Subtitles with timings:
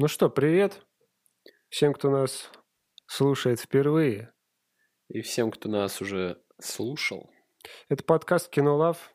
[0.00, 0.86] Ну что, привет
[1.70, 2.52] всем, кто нас
[3.06, 4.32] слушает впервые.
[5.08, 7.28] И всем, кто нас уже слушал.
[7.88, 9.12] Это подкаст Кинолав,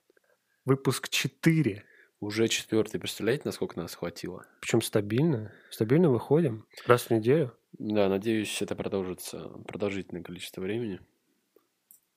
[0.65, 1.85] выпуск 4.
[2.19, 2.99] Уже четвертый.
[2.99, 4.46] Представляете, насколько нас хватило?
[4.60, 5.54] Причем стабильно.
[5.69, 6.67] Стабильно выходим.
[6.86, 7.58] Раз в неделю.
[7.79, 11.00] Да, надеюсь, это продолжится продолжительное количество времени.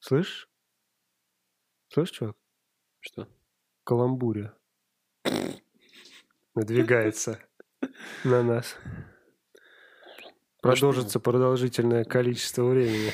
[0.00, 0.48] Слышь?
[1.86, 2.36] Слышь, чувак?
[2.98, 3.28] Что?
[3.84, 4.56] Каламбуря.
[6.56, 7.45] Надвигается
[8.24, 8.76] на нас.
[10.62, 13.12] Продолжится продолжительное количество времени.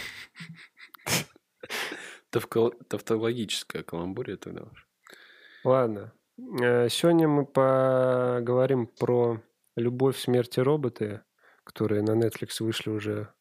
[2.31, 4.89] Тавтологическая каламбурия тогда уж.
[5.65, 6.13] Ладно.
[6.63, 9.43] Э, Сегодня мы поговорим про
[9.77, 11.23] «Любовь, смерть и роботы»,
[11.65, 13.35] которые на Netflix вышли уже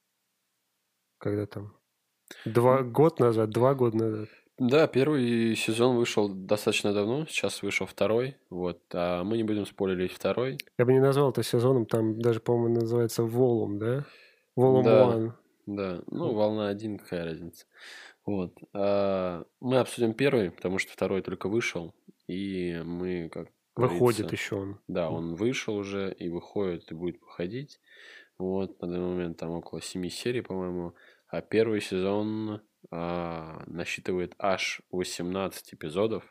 [1.22, 1.78] когда там?
[2.46, 4.30] Два год назад, два года назад.
[4.62, 10.12] Да, первый сезон вышел достаточно давно, сейчас вышел второй, вот, а мы не будем спойлерить
[10.12, 10.60] второй.
[10.78, 14.06] Я бы не назвал это сезоном, там даже, по-моему, называется «Волум», да?
[14.56, 15.04] «Волум Да.
[15.04, 15.32] One».
[15.66, 17.66] Да, ну, волна один, какая разница.
[18.24, 18.54] Вот.
[18.74, 21.96] а, мы обсудим первый, потому что второй только вышел,
[22.28, 24.80] и мы, как Выходит еще он.
[24.88, 27.80] Да, он вышел уже и выходит, и будет выходить.
[28.38, 30.94] Вот, на данный момент там около семи серий, по-моему.
[31.30, 36.24] А первый сезон а, насчитывает аж 18 эпизодов.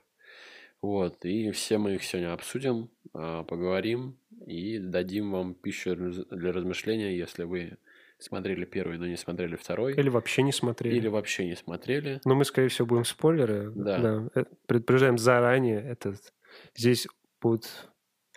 [0.83, 7.17] Вот, и все мы их сегодня обсудим, а, поговорим и дадим вам пищу для размышления,
[7.17, 7.77] если вы
[8.19, 9.95] смотрели первый, но не смотрели второй.
[9.95, 10.97] Или вообще не смотрели.
[10.97, 12.21] Или вообще не смотрели.
[12.25, 13.73] Но мы, скорее всего, будем спойлеры.
[13.75, 14.29] Да.
[14.35, 15.81] Э, Предупреждаем заранее.
[15.81, 16.15] Это...
[16.75, 17.07] Здесь
[17.41, 17.91] будут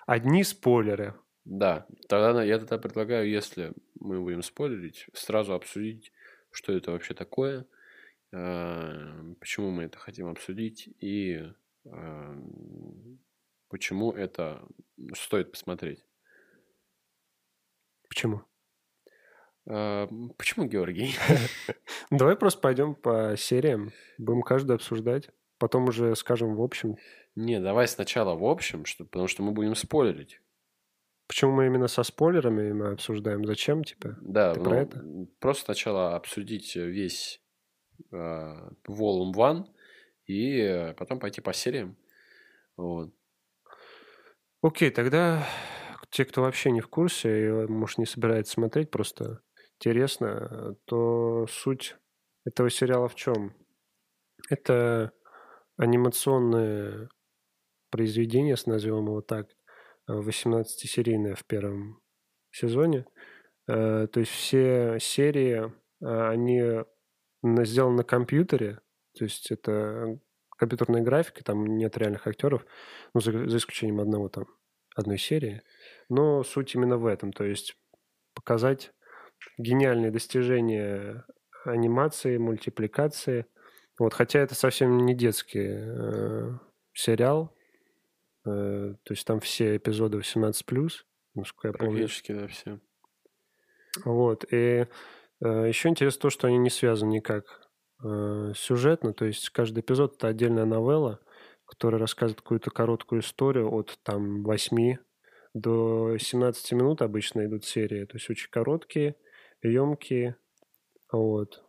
[0.05, 1.15] одни спойлеры.
[1.45, 6.11] Да, тогда я тогда предлагаю, если мы будем спойлерить, сразу обсудить,
[6.51, 7.65] что это вообще такое,
[8.33, 11.43] почему мы это хотим обсудить и
[11.85, 12.35] э,
[13.69, 14.65] почему это
[15.13, 16.03] стоит посмотреть.
[18.09, 18.41] Почему?
[19.67, 21.15] Э, Почему, Георгий?
[22.09, 23.91] Давай просто пойдем по сериям.
[24.17, 25.29] Будем каждую обсуждать.
[25.59, 26.97] Потом уже скажем в общем.
[27.35, 30.41] Не, давай сначала в общем, что, потому что мы будем спойлерить.
[31.27, 33.45] Почему мы именно со спойлерами мы обсуждаем?
[33.45, 34.17] Зачем, типа?
[34.21, 35.03] Да, Ты ну, про это?
[35.39, 37.42] просто сначала обсудить весь
[38.13, 39.65] Volume One
[40.25, 41.97] и э, потом пойти по сериям.
[42.77, 43.13] Вот.
[44.61, 45.45] Окей, тогда
[46.09, 49.41] те, кто вообще не в курсе и, может, не собирается смотреть, просто
[49.79, 51.97] интересно, то суть
[52.45, 53.53] этого сериала в чем?
[54.49, 55.11] Это
[55.77, 57.09] анимационное
[57.91, 59.49] произведение, с назовем его так,
[60.09, 62.01] 18-серийное в первом
[62.51, 63.05] сезоне.
[63.67, 66.83] Э, То есть все серии, э, они
[67.43, 68.79] сделаны на компьютере,
[69.17, 70.19] то есть это
[70.57, 72.65] компьютерная графика, там нет реальных актеров,
[73.13, 74.45] ну, за, за исключением одного там,
[74.95, 75.61] одной серии.
[76.09, 77.75] Но суть именно в этом, то есть
[78.33, 78.91] показать
[79.57, 81.25] гениальные достижения
[81.65, 83.45] анимации, мультипликации.
[83.99, 86.51] Вот, хотя это совсем не детский э,
[86.93, 87.55] сериал,
[88.45, 90.89] э, то есть там все эпизоды 18+,
[91.35, 91.97] насколько я помню.
[91.97, 92.79] Практически, да, все.
[94.03, 94.45] Вот.
[94.51, 94.87] И
[95.47, 97.69] еще интересно то, что они не связаны никак
[98.03, 99.13] э, сюжетно.
[99.13, 101.19] То есть каждый эпизод это отдельная новелла,
[101.65, 104.97] которая рассказывает какую-то короткую историю от там 8
[105.53, 108.05] до 17 минут обычно идут серии.
[108.05, 109.15] То есть очень короткие,
[109.61, 110.35] емкие.
[111.11, 111.63] Вот.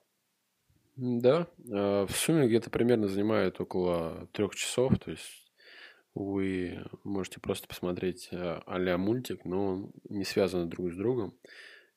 [0.97, 5.45] Да, э, в сумме где-то примерно занимает около трех часов, то есть
[6.15, 11.37] вы можете просто посмотреть э, а-ля мультик, но он не связан друг с другом,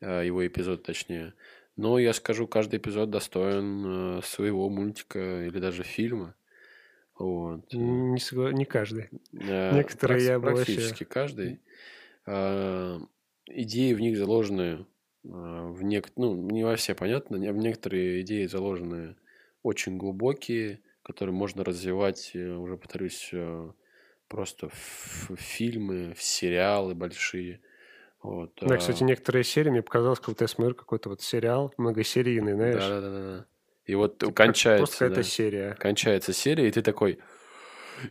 [0.01, 1.35] э, его эпизод точнее.
[1.77, 6.33] Но я скажу, каждый эпизод достоин э, своего мультика или даже фильма.
[7.17, 7.71] Вот.
[7.71, 9.09] Не, согла- не каждый.
[9.33, 11.59] Э, Некоторые практи- я бы вообще- Практически каждый.
[12.25, 12.99] Э,
[13.49, 14.85] Идеи в них заложены
[15.23, 16.09] э, в нек...
[16.17, 19.15] ну, не во все, понятно, в некоторые идеи заложены
[19.63, 23.31] очень глубокие, которые можно развивать, э, уже повторюсь,
[24.27, 27.61] просто в фильмы, в сериалы большие.
[28.27, 28.51] Вот.
[28.61, 32.53] Да, а, кстати, некоторые серии мне показалось, как будто я смотрю какой-то вот сериал многосерийный,
[32.53, 32.81] знаешь.
[32.83, 33.45] да, да, да, да.
[33.85, 35.23] И вот Как кончается, Просто какая-то да.
[35.23, 35.75] серия.
[35.79, 37.19] кончается серия, и ты такой,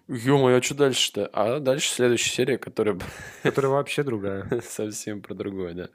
[0.09, 1.29] ё-моё, а что дальше-то?
[1.33, 2.99] А дальше следующая серия, которая
[3.43, 4.49] Которая вообще другая.
[4.63, 5.89] совсем про другое, да.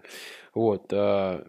[0.54, 1.48] Вот, а,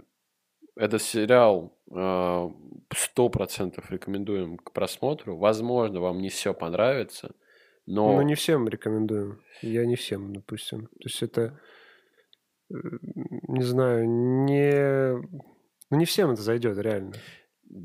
[0.76, 2.50] этот сериал а,
[2.94, 5.36] сто процентов рекомендуем к просмотру.
[5.36, 7.34] Возможно, вам не все понравится,
[7.84, 9.42] но Ну, не всем рекомендую.
[9.60, 10.86] Я не всем, допустим.
[10.86, 11.60] То есть это,
[13.48, 15.12] не знаю, не...
[15.90, 17.12] Ну, не всем это зайдет, реально.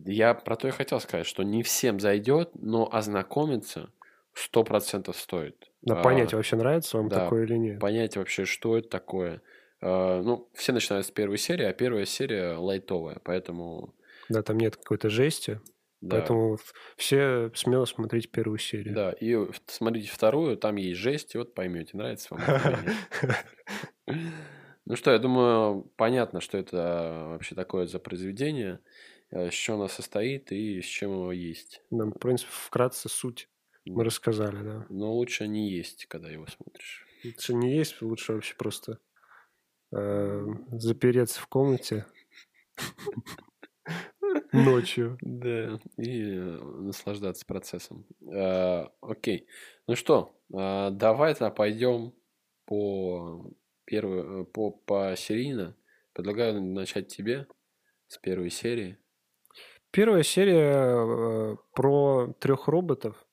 [0.06, 3.92] я про то и хотел сказать, что не всем зайдет, но ознакомиться
[4.34, 5.70] сто процентов стоит.
[5.82, 7.80] Да, А, понять, вообще нравится вам да, такое или нет.
[7.80, 9.42] понять вообще, что это такое,
[9.82, 13.94] э, ну, все начинают с первой серии, а первая серия лайтовая, поэтому...
[14.30, 15.60] Да, там нет какой-то жести.
[16.00, 16.18] Да.
[16.18, 16.58] Поэтому
[16.96, 18.94] все смело смотреть первую серию.
[18.94, 19.36] Да, и
[19.66, 22.44] смотрите вторую, там есть жесть, и вот поймете, нравится вам.
[24.90, 28.80] Ну что, я думаю, понятно, что это вообще такое за произведение,
[29.32, 31.82] э, с чего оно состоит и с чем его есть.
[31.92, 33.50] Нам, в принципе, вкратце суть
[33.86, 34.86] мы рассказали, да.
[34.90, 37.06] Но лучше не есть, когда его смотришь.
[37.26, 39.00] Лучше не есть, лучше вообще просто
[39.92, 42.06] э, запереться в комнате
[44.54, 45.18] ночью.
[45.22, 48.06] Да, и э, наслаждаться процессом.
[48.22, 49.48] Э, окей.
[49.86, 52.14] Ну что, давай тогда пойдем
[52.66, 53.52] по
[53.88, 55.76] первую, по, по серийно.
[56.14, 57.48] Предлагаю начать тебе
[58.08, 58.98] с первой серии.
[59.92, 63.26] Первая серия про трех роботов.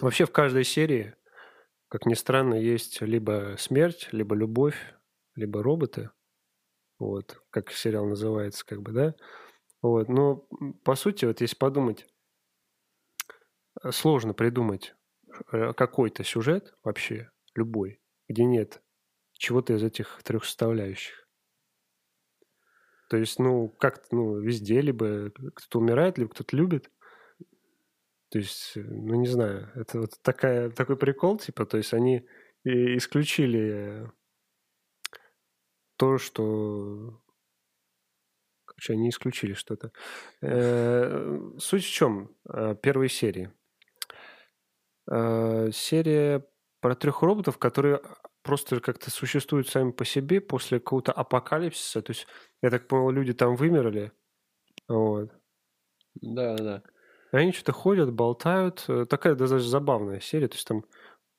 [0.00, 1.14] Вообще в каждой серии,
[1.88, 4.76] как ни странно, есть либо смерть, либо любовь,
[5.36, 6.10] либо роботы.
[6.98, 9.14] Вот, как сериал называется, как бы, да.
[9.82, 10.48] Вот, но
[10.84, 12.06] по сути, вот если подумать,
[13.82, 14.94] э, сложно придумать
[15.52, 18.80] э, какой-то сюжет вообще, любой, где нет
[19.44, 21.24] чего-то из этих трех составляющих.
[23.10, 26.90] То есть, ну, как ну, везде, либо кто-то умирает, либо кто-то любит.
[28.30, 32.26] То есть, э, ну, не знаю, это вот такая, такой прикол, типа, то есть они
[32.64, 34.10] исключили
[35.96, 37.20] то, что
[38.64, 39.92] Короче, они исключили что-то.
[40.42, 42.34] Э, суть в чем?
[42.48, 43.52] Э, первой серии.
[45.06, 46.44] Серия
[46.80, 48.00] про трех роботов, которые
[48.44, 52.02] просто как-то существуют сами по себе после какого-то апокалипсиса.
[52.02, 52.28] То есть,
[52.62, 54.12] я так понял, люди там вымерли.
[54.86, 55.32] Вот.
[56.14, 56.82] Да, да.
[57.32, 58.86] Они что-то ходят, болтают.
[59.08, 60.46] Такая даже забавная серия.
[60.46, 60.84] То есть там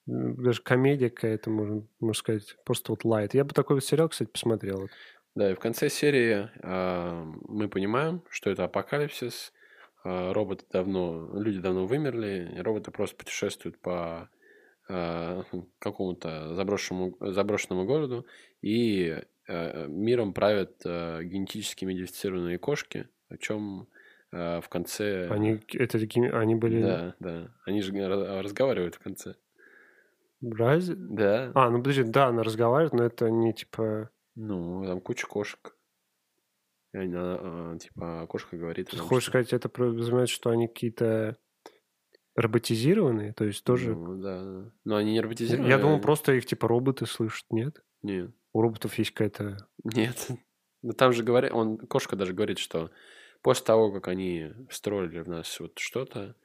[0.06, 3.34] даже комедия какая-то, можно, можно сказать, просто вот лайт.
[3.34, 4.88] Я бы такой вот сериал, кстати, посмотрел.
[5.34, 9.52] Да, и в конце серии э, мы понимаем, что это апокалипсис.
[10.04, 14.30] Э, роботы давно, люди давно вымерли, роботы просто путешествуют по
[14.86, 18.26] какому-то заброшенному, заброшенному городу,
[18.62, 23.88] и э, миром правят э, генетически модифицированные кошки, о чем
[24.32, 25.28] э, в конце...
[25.28, 26.82] Они, это, они были...
[26.82, 27.54] Да, да.
[27.64, 29.34] Они же разговаривают в конце.
[30.42, 30.94] Разве?
[30.96, 31.52] Да.
[31.54, 34.10] А, ну подожди, да, она разговаривает, но это не типа...
[34.34, 35.76] Ну, там куча кошек.
[36.92, 38.90] И она, а, типа, кошка говорит.
[38.90, 39.32] Ты хочешь что...
[39.32, 41.38] сказать, это подразумевает, что они какие-то
[42.36, 43.32] роботизированные?
[43.32, 43.94] То есть тоже...
[43.94, 44.70] Ну, да.
[44.84, 45.70] Но они не роботизированные.
[45.70, 47.82] Я думал, просто их, типа, роботы слышат, нет?
[48.02, 48.30] Нет.
[48.52, 49.66] У роботов есть какая-то...
[49.84, 50.28] Нет.
[50.82, 51.52] Ну, там же говорят...
[51.52, 52.92] Он, кошка даже говорит, что
[53.42, 56.36] после того, как они строили в нас вот что-то,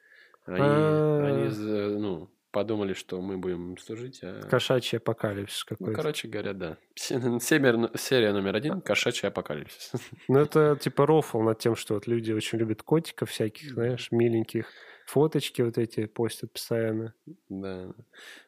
[0.45, 1.95] они, они, а.
[1.99, 4.19] ну, подумали, что мы будем служить.
[4.23, 4.41] А...
[4.41, 5.91] Кошачий апокалипсис ну, какой-то.
[5.91, 6.77] Ну, короче говоря, да.
[6.95, 9.93] Серия, серия номер один– кошачий апокалипсис.
[10.27, 14.67] Ну, это типа рофл над тем, что вот люди очень любят котиков всяких, знаешь, миленьких.
[15.11, 17.13] Фоточки вот эти постят постоянно.
[17.49, 17.93] Да.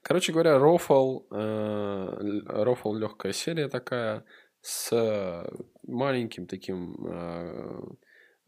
[0.01, 4.23] Короче говоря, рофл, э, рофл легкая серия такая
[4.61, 5.45] с
[5.85, 7.81] маленьким таким, э,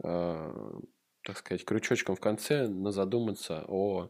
[0.05, 0.53] э,
[1.23, 4.09] так сказать, крючочком в конце на задуматься о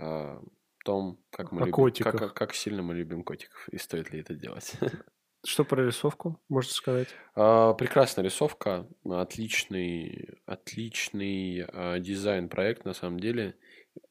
[0.00, 0.40] э,
[0.82, 2.18] том, как мы О любим, котиках.
[2.18, 4.72] Как, как сильно мы любим котиков и стоит ли это делать.
[5.44, 7.08] Что про рисовку, можно сказать?
[7.34, 13.54] А, прекрасная рисовка, отличный, отличный а, дизайн проект на самом деле,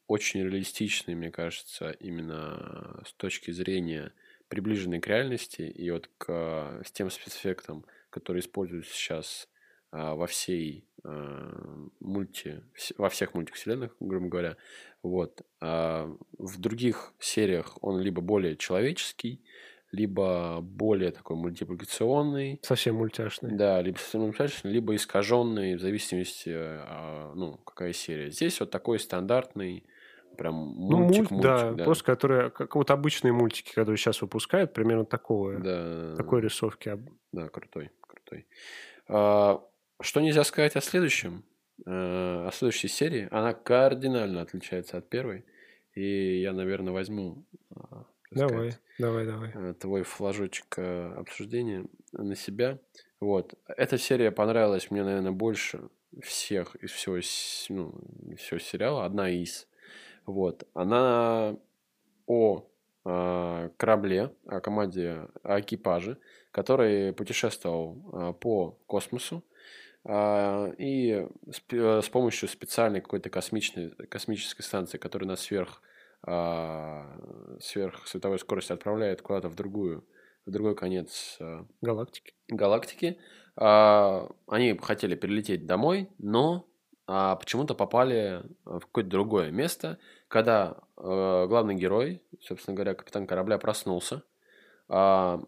[0.06, 4.12] очень реалистичный, мне кажется, именно с точки зрения
[4.48, 9.48] приближенной к реальности и вот к, с тем спецэффектом, который используют сейчас
[9.90, 12.62] а, во всей а, мульти,
[12.96, 14.56] во всех мультивселенных, грубо говоря.
[15.02, 15.42] Вот.
[15.60, 19.42] А в других сериях он либо более человеческий,
[19.94, 22.58] либо более такой мультипликационный.
[22.62, 23.52] Совсем мультяшный.
[23.52, 26.50] Да, либо совсем мультяшный, либо искаженный, в зависимости,
[27.34, 28.30] ну, какая серия.
[28.30, 29.84] Здесь вот такой стандартный,
[30.36, 34.72] прям мультик, ну, мульт, да, да, просто которые, как вот обычные мультики, которые сейчас выпускают,
[34.72, 36.16] примерно такого, да.
[36.16, 36.98] такой рисовки.
[37.32, 38.46] Да, крутой, крутой.
[39.06, 41.44] Что нельзя сказать о следующем?
[41.86, 43.28] Э, о следующей серии.
[43.30, 45.44] Она кардинально отличается от первой.
[45.94, 49.50] И я, наверное, возьму а, давай, сказать, давай, давай.
[49.54, 52.78] Э, твой флажочек э, обсуждения на себя.
[53.20, 53.54] Вот.
[53.66, 55.88] Эта серия понравилась мне, наверное, больше
[56.22, 57.16] всех из всего,
[57.68, 59.04] ну, всего сериала.
[59.04, 59.66] Одна из.
[60.26, 60.66] Вот.
[60.74, 61.56] Она
[62.26, 62.66] о
[63.04, 66.18] э, корабле, о команде, о экипаже,
[66.50, 69.42] который путешествовал по космосу
[70.06, 75.80] и с помощью специальной какой-то космической, космической станции, которая на сверх,
[76.26, 77.06] а,
[77.60, 80.04] сверх световой скорости отправляет куда-то в другую
[80.46, 82.34] в другой конец э, Галактики.
[82.48, 83.18] галактики.
[83.56, 86.66] А, Они хотели перелететь домой, но
[87.06, 93.56] а, почему-то попали в какое-то другое место, когда э, главный герой, собственно говоря, капитан корабля,
[93.58, 94.22] проснулся.
[94.88, 95.40] А,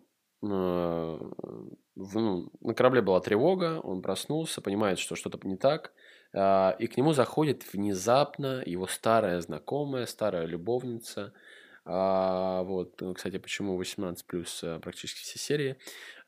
[0.43, 5.96] э, в- ну, на корабле была тревога, он проснулся, понимает, что что-то не так, а,
[6.79, 11.33] и к нему заходит внезапно его старая знакомая, старая любовница.
[11.85, 15.77] А, вот, ну, кстати, почему 18 плюс практически все серии.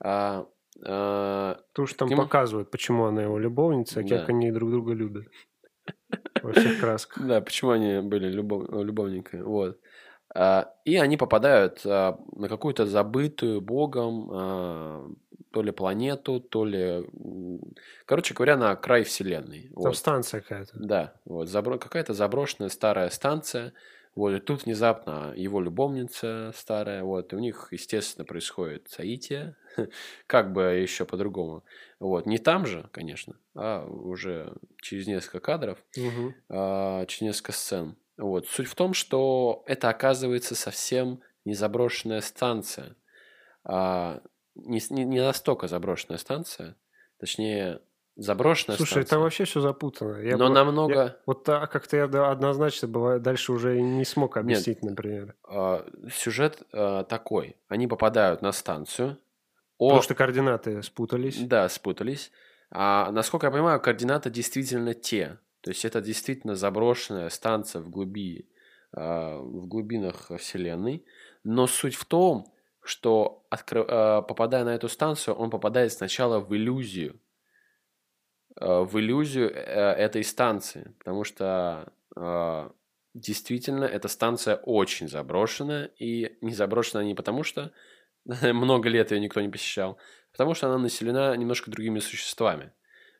[0.00, 0.46] А,
[0.84, 4.18] а, Потому что там нему- показывают, почему она его любовница, а Да.
[4.20, 5.26] как они друг друга любят.
[6.42, 7.26] Во всех красках.
[7.26, 9.42] Да, почему они были любов- любовниками.
[9.42, 9.78] Вот.
[10.34, 15.08] А, И они попадают а, на какую-то забытую богом а,
[15.50, 17.04] то ли планету, то ли...
[18.04, 19.62] Короче говоря, на край вселенной.
[19.74, 19.96] Там Вот.
[19.96, 20.72] станция какая-то.
[20.78, 23.72] Да, вот забро- какая-то заброшенная старая станция.
[24.14, 29.54] Вот, и тут внезапно его любовница старая, вот, и у них, естественно, происходит соитие,
[30.26, 31.62] как бы еще по-другому.
[32.00, 36.34] Вот, не там же, конечно, а уже через несколько кадров, Мгм.
[36.48, 37.96] а, через несколько сцен.
[38.16, 38.48] Вот.
[38.48, 42.96] Суть в том, что это оказывается совсем не заброшенная станция.
[43.62, 44.20] А,
[44.58, 46.76] не, не- не настолько заброшенная станция.
[47.18, 47.80] Точнее,
[48.16, 49.10] заброшенная Слушай, станция.
[49.10, 50.16] там вообще все запутано.
[50.22, 50.94] Я но бы- намного...
[50.94, 55.34] я- Вот так как-то я однозначно бывает, дальше уже не смог объяснить, например.
[55.44, 57.56] а, сюжет а, такой.
[57.68, 59.18] Они попадают на станцию.
[59.78, 61.38] Потому О, что координаты спутались.
[61.38, 62.32] Да, спутались.
[62.70, 65.38] А, насколько я понимаю, координаты действительно те.
[65.60, 68.48] То есть это действительно заброшенная станция в глуби,
[68.92, 71.04] а, в глубинах Вселенной.
[71.44, 72.52] Но суть в том,
[72.88, 77.20] что откры- а, попадая на эту станцию, он попадает сначала в иллюзию.
[78.56, 80.94] а, В иллюзию э, этой станции.
[80.98, 82.72] Потому что а,
[83.14, 85.90] действительно эта станция очень заброшенная.
[85.98, 87.72] И не заброшена не потому, что
[88.42, 89.98] много лет ее никто не посещал,
[90.32, 92.72] потому что она населена немножко другими существами.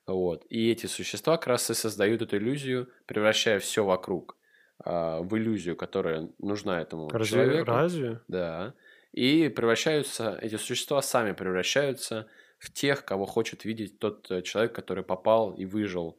[0.06, 0.46] Вот.
[0.48, 4.36] И эти существа как раз и создают эту иллюзию, превращая все вокруг
[4.82, 7.26] а, в иллюзию, которая нужна этому Разве?
[7.26, 7.70] человеку.
[7.70, 8.20] Разве?
[8.28, 8.74] Да.
[9.12, 12.26] И превращаются, эти существа сами превращаются
[12.58, 16.18] в тех, кого хочет видеть тот э, человек, который попал и выжил.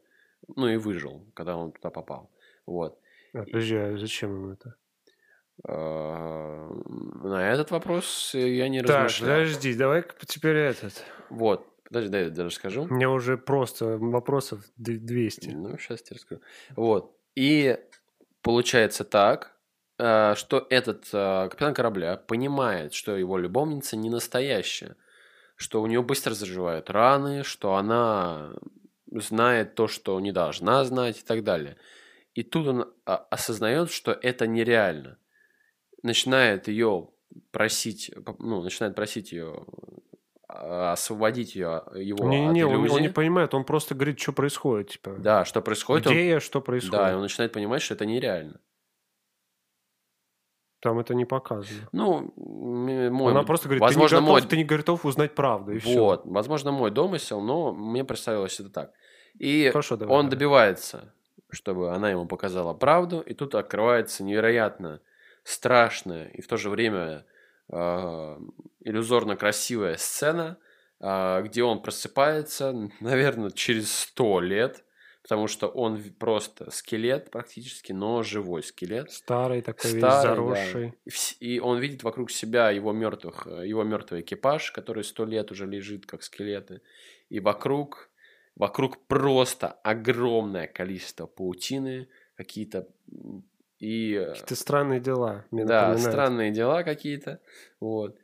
[0.56, 2.30] Ну и выжил, когда он туда попал.
[2.66, 2.98] Вот.
[3.34, 4.74] А, подожди, а зачем ему это?
[5.68, 6.68] А,
[7.22, 9.30] На этот вопрос я не Так, размышлял.
[9.30, 11.04] подожди, давай-ка теперь этот.
[11.28, 11.66] Вот.
[11.84, 12.84] Подожди, дай я даже скажу.
[12.84, 15.50] У меня уже просто вопросов д- 200.
[15.50, 16.40] Ну, сейчас тебе расскажу.
[16.76, 17.16] Вот.
[17.34, 17.78] И
[18.42, 19.59] получается так, э,
[20.36, 24.96] что этот э, капитан корабля понимает, что его любовница не настоящая,
[25.56, 28.52] что у нее быстро заживают раны, что она
[29.10, 31.76] знает то, что не должна знать и так далее.
[32.34, 35.18] И тут он а, осознает, что это нереально.
[36.02, 37.08] Начинает ее
[37.50, 39.64] просить, ну, начинает просить ее
[40.48, 42.94] а, освободить ее, его Не-не-не, от он, иллюзии.
[42.94, 44.90] он не понимает, он просто говорит, что происходит.
[44.90, 46.98] Типа, Да, что происходит, он где я, что происходит.
[46.98, 48.60] да, и он начинает понимать, что это нереально.
[50.80, 51.88] Там это не показано.
[51.92, 55.72] Ну, мой, Она просто говорит, возможно, ты, не готов, мой, ты не готов узнать правду.
[55.72, 58.92] И вот, возможно, мой домысел, но мне представилось это так.
[59.38, 59.72] И все.
[59.72, 60.16] Хорошо, давай.
[60.16, 60.30] он давай.
[60.30, 61.14] добивается,
[61.50, 65.00] чтобы она ему показала правду, и тут открывается невероятно
[65.44, 67.24] страшная и в то же время
[67.68, 68.38] э,
[68.80, 70.58] иллюзорно красивая сцена,
[71.00, 74.84] э, где он просыпается, наверное, через сто лет,
[75.22, 79.10] потому что он просто скелет практически, но живой скелет.
[79.10, 80.94] Старый такой весь Старый, заросший.
[81.04, 81.12] да.
[81.40, 85.66] И он видит вокруг себя его мертвых, э, его мертвый экипаж, который сто лет уже
[85.66, 86.80] лежит как скелеты.
[87.28, 88.10] И вокруг,
[88.56, 92.88] вокруг просто огромное количество паутины, какие-то
[93.78, 95.46] и э, Какие-то странные дела.
[95.50, 96.12] Мне да, напоминают.
[96.12, 97.40] странные дела какие-то,
[97.80, 98.16] вот.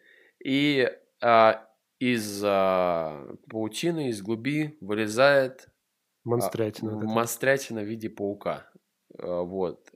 [0.45, 0.91] И
[1.23, 1.67] а,
[1.99, 5.69] из а, паутины, из глуби вылезает
[6.26, 6.90] Монстрятина.
[6.92, 7.12] а, вот эта.
[7.12, 8.68] монстрятина в виде паука.
[9.18, 9.90] А, Вот.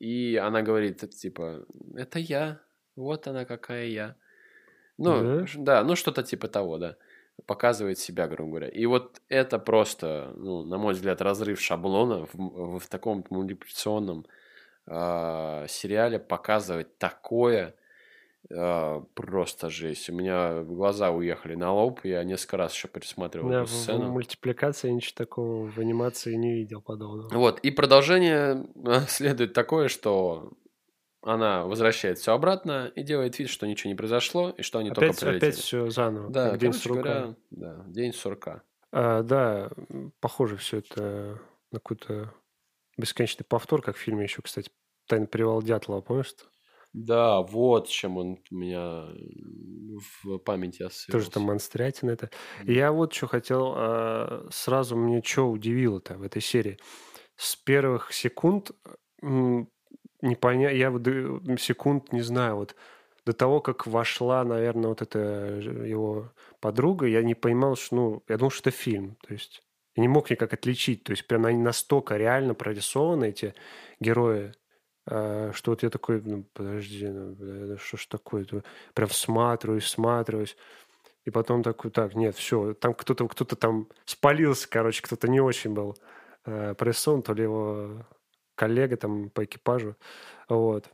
[0.00, 1.64] И она говорит, типа,
[1.94, 2.60] это я.
[2.96, 4.16] Вот она какая я.
[4.98, 5.46] Ну, Да?
[5.56, 6.96] да, ну что-то типа того, да.
[7.46, 8.68] Показывает себя, грубо говоря.
[8.68, 14.24] И вот это просто, ну, на мой взгляд, разрыв шаблона в, м- в таком мультипликационном
[14.86, 17.74] а, сериале показывать такое а,
[18.48, 20.10] просто жесть.
[20.10, 23.74] У меня глаза уехали на лоб, я несколько раз еще пересматривал Да, эту в, в
[23.74, 24.10] сцену.
[24.10, 27.28] мультипликации я ничего такого в анимации не видел подобного.
[27.34, 30.52] Вот, и продолжение э, следует такое, что
[31.22, 35.06] она возвращает все обратно и делает вид, что ничего не произошло, и что они только
[35.06, 35.48] опять, прилетели.
[35.50, 36.30] опять все заново.
[36.30, 37.00] Да, как день сурка.
[37.02, 38.62] говоря, да, день сурка.
[38.92, 39.70] А, да,
[40.20, 41.40] похоже все это
[41.72, 42.32] на какой-то
[42.98, 44.70] бесконечный повтор, как в фильме еще, кстати,
[45.08, 46.34] «Тайный перевал Дятлова», помнишь?
[46.94, 49.08] Да, вот чем он у меня
[50.22, 51.30] в памяти Тоже ассоциировался.
[51.32, 52.30] там монстрятина это.
[52.62, 56.78] Я вот что хотел, а, сразу мне что удивило-то в этой серии.
[57.36, 58.70] С первых секунд
[59.20, 60.70] не поня...
[60.70, 61.02] я вот
[61.60, 62.76] секунд не знаю, вот
[63.26, 68.36] до того, как вошла, наверное, вот эта его подруга, я не понимал, что, ну, я
[68.36, 69.62] думал, что это фильм, то есть
[69.96, 73.54] я не мог никак отличить, то есть прям они настолько реально прорисованы, эти
[73.98, 74.52] герои,
[75.06, 78.62] что вот я такой, ну, подожди, ну, бля, что ж такое-то,
[78.94, 80.56] прям всматриваюсь, всматриваюсь,
[81.24, 85.74] и потом такой, так, нет, все, там кто-то кто-то там спалился, короче, кто-то не очень
[85.74, 85.96] был
[86.46, 88.06] э, прорисован, то ли его
[88.54, 89.96] коллега там по экипажу,
[90.48, 90.90] вот.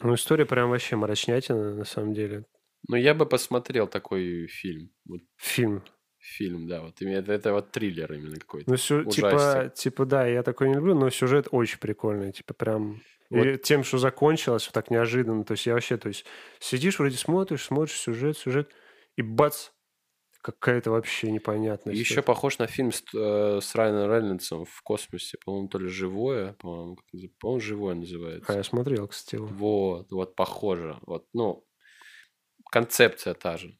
[0.00, 2.44] Ну, история прям вообще мрачнятина, на самом деле.
[2.86, 4.90] Ну, я бы посмотрел такой фильм.
[5.04, 5.82] Вот Фильм.
[6.18, 6.82] фильм, да.
[6.82, 8.70] Вот это, это вот триллер именно какой-то.
[8.70, 13.02] Ну, сю- типа, типа, да, я такой не люблю, но сюжет очень прикольный, типа, прям...
[13.30, 13.44] Вот.
[13.46, 16.24] И тем, что закончилось так неожиданно, то есть я вообще, то есть
[16.60, 18.72] сидишь, вроде смотришь, смотришь сюжет, сюжет,
[19.16, 19.70] и бац,
[20.40, 22.22] какая-то вообще непонятная Еще история.
[22.22, 25.36] похож на фильм с, э, с Райаном Рейнольдсом в космосе.
[25.44, 26.96] По-моему, то ли живое, по-моему,
[27.38, 28.50] по-моему, живое называется.
[28.50, 29.46] А я смотрел, кстати, его.
[29.46, 30.96] Вот, вот похоже.
[31.02, 31.66] Вот, ну,
[32.70, 33.76] концепция та же.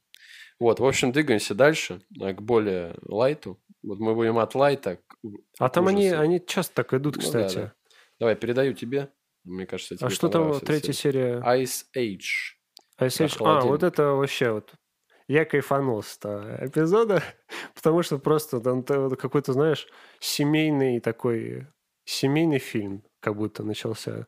[0.61, 3.62] Вот, в общем, двигаемся дальше э, к более лайту.
[3.83, 5.17] Вот мы будем от лайта к
[5.61, 6.21] А там они, ужасу.
[6.23, 7.55] они часто так идут, Ну да, кстати.
[7.55, 7.73] да.
[8.19, 9.12] Давай, передаю тебе.
[9.45, 11.40] Мне кажется, тебе А что там третья серия?
[11.40, 12.57] Ice Age.
[13.00, 13.37] Ice Age?
[13.40, 14.73] А, вот это вообще вот...
[15.26, 17.23] Я кайфанул с этого эпизода,
[17.75, 19.87] потому что просто там какой-то, знаешь,
[20.21, 21.66] семейный такой,
[22.04, 24.26] семейный фильм как будто начался.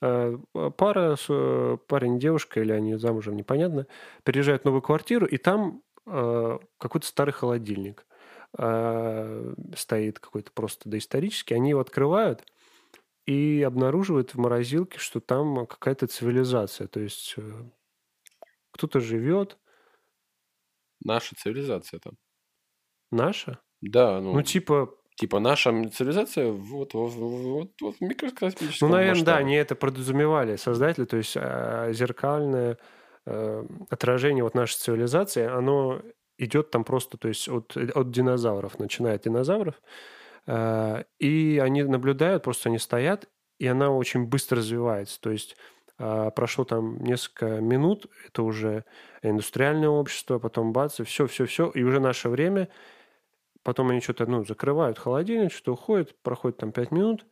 [0.00, 0.38] А,
[0.76, 3.86] Пара, э, парень девушка, или они замужем, непонятно,
[4.24, 8.06] переезжают в новую квартиру, и там э, какой-то старый холодильник
[8.58, 11.56] э, стоит какой-то просто доисторический.
[11.56, 12.44] Они его открывают
[13.26, 16.86] и обнаруживают в морозилке, что там какая-то цивилизация.
[16.86, 17.64] То есть э,
[18.72, 19.58] кто-то живет,
[21.04, 22.14] Наша цивилизация там.
[23.10, 23.60] наша.
[23.80, 29.24] Да, ну, Ну, типа, типа наша цивилизация вот, вот, вот, вот в микроскопическом ну, наверное,
[29.24, 29.44] да, масштабе.
[29.46, 32.78] они это подразумевали, создатели, то есть э, зеркальное
[33.26, 36.02] э, отражение вот нашей цивилизации, оно
[36.38, 39.80] идет там просто, то есть от, от динозавров, начиная от динозавров, э,
[40.48, 43.28] и они наблюдают, просто они стоят,
[43.58, 45.56] и она очень быстро развивается, то есть
[45.98, 48.84] а, прошло там несколько минут, это уже
[49.22, 52.68] индустриальное общество, потом бац, и все, все, все, и уже наше время,
[53.62, 57.26] потом они что-то, ну, закрывают холодильник, что уходит, проходит там 5 минут,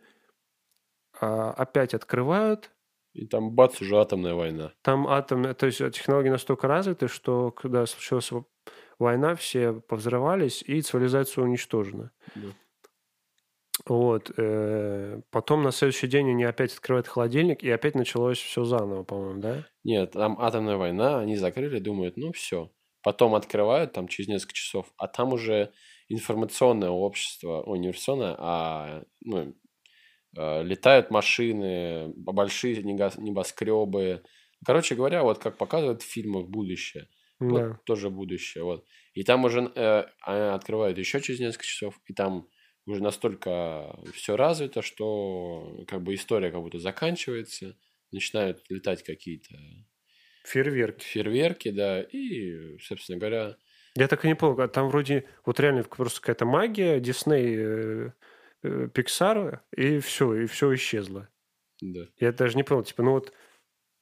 [1.21, 2.71] а, опять открывают,
[3.15, 4.75] И там бац, уже атомная война.
[4.83, 8.31] там атом, то есть технологии настолько развиты, что когда случилась
[8.99, 12.13] война, все повзрывались, и цивилизация уничтожена.
[12.35, 12.55] Да.
[13.87, 14.31] Вот.
[14.37, 19.41] э, Потом на следующий день они опять открывают холодильник, и опять началось все заново, по-моему,
[19.41, 19.67] да?
[19.85, 22.73] Нет, там атомная война, они закрыли, думают, ну все.
[23.03, 25.73] Потом открывают там через несколько часов, а там уже
[26.09, 29.55] информационное общество, ой, не информационное, а ну,
[30.37, 34.25] э, летают машины, большие небоскребы.
[34.67, 37.09] Короче говоря, вот как показывают в фильмах будущее,
[37.41, 37.79] Да.
[37.79, 38.87] вот тоже будущее, вот.
[39.15, 42.49] И там уже э, а, открывают еще через несколько часов, и там
[42.87, 47.77] уже настолько все развито, что как бы история как будто заканчивается,
[48.13, 49.57] начинают летать какие-то
[50.45, 51.05] Фейерверки.
[51.05, 53.57] фейерверки, да, и, собственно говоря,
[53.97, 58.11] Я так и не понял, а там вроде вот реально просто какая-то магия, Дисней, э,
[58.63, 61.29] э, Pixar, и все, и все исчезло.
[61.81, 62.09] да.
[62.19, 63.33] Я даже не понял, типа, ну вот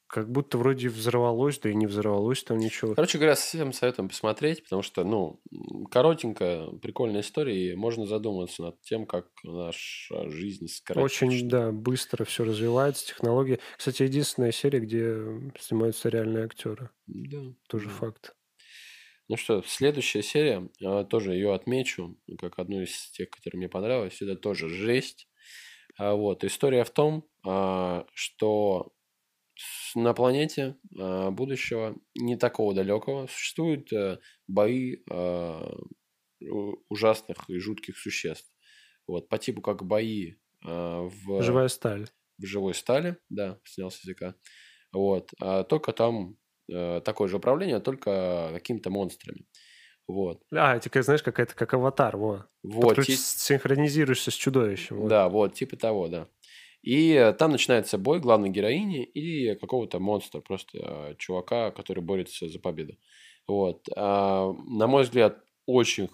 [0.07, 2.93] как будто вроде взорвалось, да и не взорвалось там ничего.
[2.93, 5.41] Короче говоря, всем советуем посмотреть, потому что, ну,
[5.89, 11.27] коротенькая, прикольная история, и можно задуматься над тем, как наша жизнь скоротечна.
[11.27, 13.59] Очень, да, быстро все развивается, технологии.
[13.77, 16.89] Кстати, единственная серия, где снимаются реальные актеры.
[17.07, 17.93] Да, Тоже да.
[17.95, 18.35] факт.
[19.29, 24.21] Ну что, следующая серия, а, тоже ее отмечу, как одну из тех, которые мне понравилась.
[24.21, 25.27] Это тоже жесть.
[25.97, 28.92] А, Вот, история в том, а, что
[29.95, 34.97] на планете а, будущего, не такого далекого, существуют э, бои
[36.41, 38.51] у- ужасных и жутких существ.
[39.07, 42.07] Вот, по типу как бои в Живая сталь.
[42.37, 44.35] в живой стали, да, снял с языка.
[44.93, 45.29] Вот.
[45.41, 46.37] А только там
[46.71, 49.45] э, такое же управление, только какими-то монстрами.
[50.07, 50.41] Вот.
[50.53, 52.45] А, это, как, знаешь, какая-то как аватар, во.
[52.63, 52.97] Вот.
[52.97, 54.97] Подключ- ти- Синхронизируешься с чудовищем.
[55.01, 55.09] вот.
[55.09, 56.29] Да, вот, типа того, да.
[56.83, 62.49] И э, там начинается бой главной героини и какого-то монстра, просто э, чувака, который борется
[62.49, 62.97] за победу.
[63.47, 63.87] Вот.
[63.95, 66.09] А, на мой взгляд, очень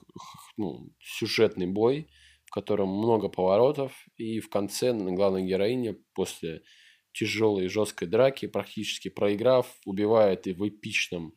[0.58, 2.08] ну, сюжетный бой,
[2.46, 6.62] в котором много поворотов, и в конце главная героиня после
[7.14, 11.34] тяжелой жесткой драки, практически проиграв, убивает и в эпичном,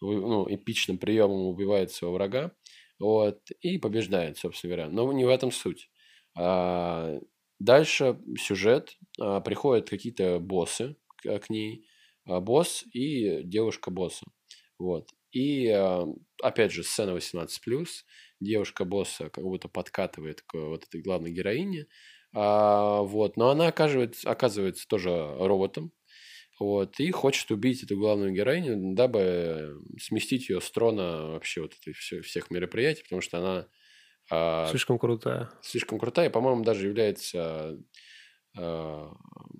[0.00, 2.52] ну, эпичным приемом убивает своего врага.
[2.98, 4.90] Вот, и побеждает, собственно говоря.
[4.90, 5.90] Но не в этом суть.
[6.36, 7.18] А,
[7.60, 8.96] дальше сюжет.
[9.20, 11.86] А, приходят какие-то боссы к, к ней.
[12.26, 14.26] А, босс и девушка босса.
[14.78, 15.08] Вот.
[15.30, 16.06] И, а,
[16.42, 17.46] опять же, сцена 18+.
[18.40, 21.86] Девушка босса как будто подкатывает к вот этой главной героине.
[22.34, 23.36] А, вот.
[23.36, 25.92] Но она оказывается, оказывается тоже роботом.
[26.60, 31.96] Вот, и хочет убить эту главную героиню, дабы сместить ее с трона вообще вот этих
[31.96, 33.66] всех мероприятий, потому что она...
[34.30, 35.50] А, слишком крутая.
[35.60, 37.76] Слишком крутая, и, по-моему, даже является
[38.56, 39.12] а,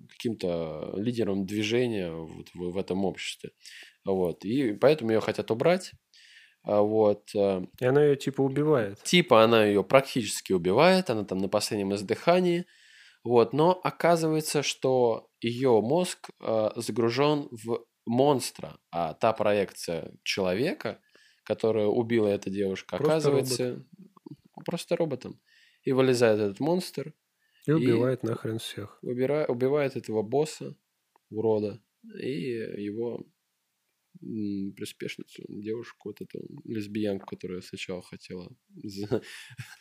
[0.09, 3.51] каким-то лидером движения вот в, в этом обществе.
[4.05, 5.91] Вот, и поэтому ее хотят убрать.
[6.63, 7.33] А вот.
[7.33, 9.01] И она ее типа убивает.
[9.03, 12.65] Типа она ее практически убивает, она там на последнем издыхании.
[13.23, 16.29] Вот, но оказывается, что ее мозг
[16.75, 20.99] загружен в монстра, а та проекция человека,
[21.43, 23.87] которая убила эта девушка, просто оказывается робот.
[24.63, 25.39] Просто роботом.
[25.83, 27.13] И вылезает этот монстр.
[27.65, 28.99] И убивает и нахрен всех.
[29.01, 30.75] Убира, убивает этого босса,
[31.29, 31.81] урода,
[32.19, 32.51] и
[32.83, 33.25] его
[34.75, 38.49] приспешницу, девушку, вот эту лесбиянку, которая сначала хотела.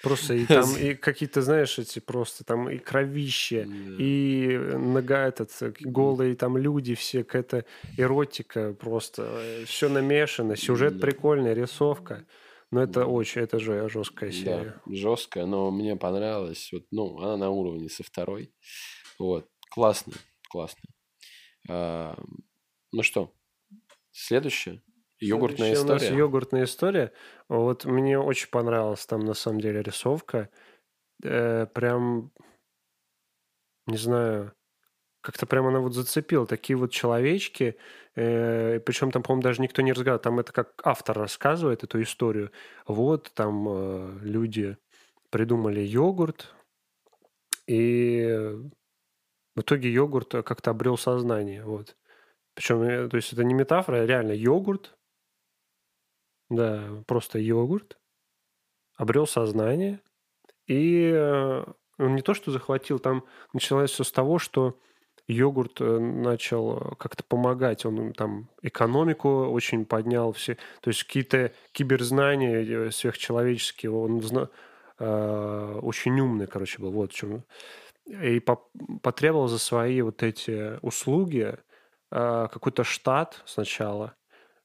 [0.03, 6.37] Просто и там и какие-то, знаешь, эти просто там и кровище, и нога этот, голые
[6.37, 7.65] там люди, все какая-то
[7.99, 12.27] эротика просто, э, все намешано, сюжет прикольный, рисовка.
[12.71, 14.81] Но это очень, это же жесткая серия.
[14.87, 16.71] Да, жесткая, но мне понравилась.
[16.73, 18.55] Вот, ну, она на уровне со второй.
[19.19, 20.13] Вот, классно,
[20.49, 20.83] классно.
[21.69, 22.17] А,
[22.93, 23.35] ну что,
[24.13, 24.83] Следующее.
[25.19, 26.09] Йогуртная Следующая история.
[26.09, 27.13] У нас йогуртная история.
[27.49, 30.51] Вот мне очень понравилась там на самом деле рисовка.
[31.23, 32.33] Э, прям,
[33.87, 34.55] не знаю,
[35.21, 36.47] как-то прям она вот зацепила.
[36.47, 37.77] Такие вот человечки,
[38.15, 40.23] э, причем там, по-моему, даже никто не разговаривает.
[40.23, 42.51] Там это как автор рассказывает эту историю.
[42.87, 44.77] Вот там э, люди
[45.31, 46.55] придумали йогурт,
[47.67, 48.57] и
[49.55, 51.65] в итоге йогурт как-то обрел сознание.
[51.65, 51.97] Вот.
[52.55, 54.97] Причем, э, то есть это не метафора, а реально йогурт.
[56.49, 57.99] Да, просто йогурт.
[58.97, 60.01] Обрел сознание.
[60.67, 61.65] И э,
[61.99, 64.79] он не то, что захватил, там началось все с того, что
[65.31, 67.85] йогурт э, начал как-то помогать.
[67.85, 70.57] Он там экономику очень поднял все.
[70.81, 73.93] То есть какие-то киберзнания сверхчеловеческие.
[73.93, 74.49] Он зна...
[74.99, 76.93] очень умный, короче, был.
[76.93, 77.45] Вот в чем.
[78.07, 78.41] И
[79.03, 81.57] потребовал за свои вот эти услуги
[82.11, 84.20] Э, какой-то штат сначала, э,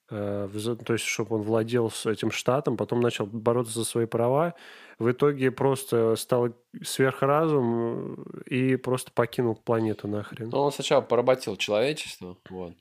[0.08, 4.54] то есть, чтобы он владел этим штатом, потом начал бороться за свои права,
[5.00, 6.50] в итоге просто стал
[6.84, 10.50] сверхразум и просто покинул планету нахрен.
[10.50, 12.74] Ну, он сначала поработил человечество, вот,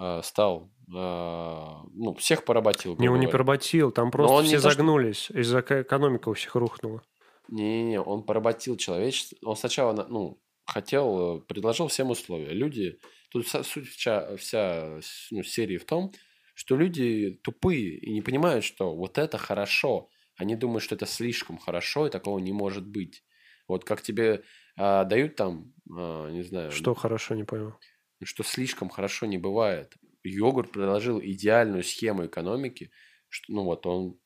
[0.00, 2.96] э, стал, ну, всех поработил.
[2.98, 5.38] Не, он не поработил, там просто все загнулись, что...
[5.38, 7.02] из-за экономика у всех рухнула.
[7.48, 12.50] Не-не-не, он поработил человечество, он сначала, ну, хотел, предложил всем условия.
[12.50, 12.98] Люди
[13.32, 16.12] Тут суть вся, вся ну, серии в том,
[16.62, 20.08] что люди тупые и не понимают, что вот это хорошо.
[20.36, 23.24] Они думают, что это слишком хорошо, и такого не может быть.
[23.66, 24.44] Вот как тебе
[24.76, 26.70] а, дают там, а, не знаю...
[26.70, 27.74] Что хорошо, не понял.
[28.22, 29.96] Что слишком хорошо не бывает.
[30.22, 32.92] Йогурт предложил идеальную схему экономики,
[33.28, 34.20] что, ну вот он,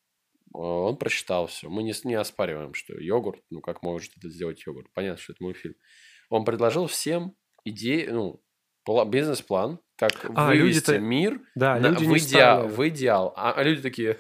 [0.53, 1.70] он прочитал все.
[1.70, 4.92] Мы не, не оспариваем, что йогурт, ну как может это сделать йогурт.
[4.92, 5.77] Понятно, что это мой фильм.
[6.29, 8.42] Он предложил всем идеи, ну,
[9.07, 13.33] бизнес-план, как а, вывести люди мир да, на, люди в, идеал, в идеал.
[13.37, 14.18] А, а люди такие,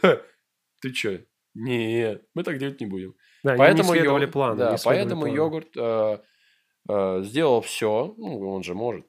[0.80, 1.20] ты что?
[1.54, 3.14] Нет, мы так делать не будем.
[3.42, 5.34] Да, поэтому не йогурт, план, да, поэтому план.
[5.34, 6.18] йогурт э,
[6.88, 9.06] э, сделал все, ну, он же может,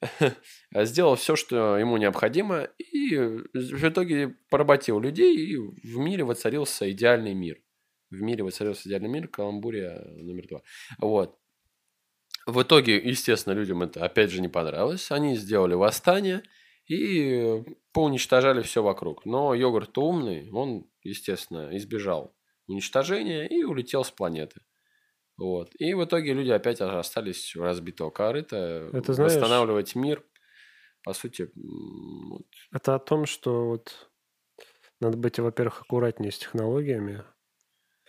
[0.74, 7.34] сделал все, что ему необходимо, и в итоге поработил людей, и в мире воцарился идеальный
[7.34, 7.58] мир.
[8.10, 10.62] В мире воцарился идеальный мир, Каламбурия номер два.
[10.98, 11.37] Вот.
[12.48, 15.10] В итоге, естественно, людям это опять же не понравилось.
[15.10, 16.42] Они сделали восстание
[16.86, 19.26] и поуничтожали все вокруг.
[19.26, 22.34] Но йогурт умный, он, естественно, избежал
[22.66, 24.62] уничтожения и улетел с планеты.
[25.36, 25.72] Вот.
[25.78, 30.24] И в итоге люди опять остались у разбитого корыта, это, знаешь, восстанавливать мир.
[31.04, 32.46] По сути, вот.
[32.72, 34.10] это о том, что вот
[35.00, 37.24] надо быть, во-первых, аккуратнее с технологиями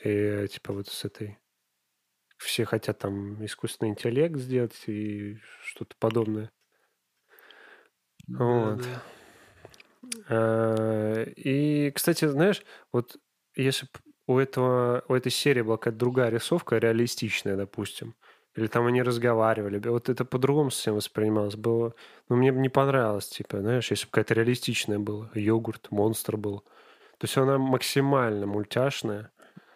[0.01, 1.37] и типа вот с этой
[2.39, 6.51] все хотят там искусственный интеллект сделать и что-то подобное.
[8.27, 8.81] Да, вот.
[8.81, 9.03] Да.
[10.29, 13.17] А, и, кстати, знаешь, вот
[13.55, 13.87] если
[14.27, 18.15] у этого у этой серии была какая-то другая рисовка, реалистичная, допустим,
[18.55, 19.79] Или там они разговаривали.
[19.87, 21.55] Вот это по-другому совсем воспринималось.
[21.55, 21.93] Было...
[22.29, 25.29] Ну, мне не понравилось, типа, знаешь, если бы какая-то реалистичная была.
[25.33, 26.61] Йогурт, монстр был.
[27.19, 29.31] То есть она максимально мультяшная.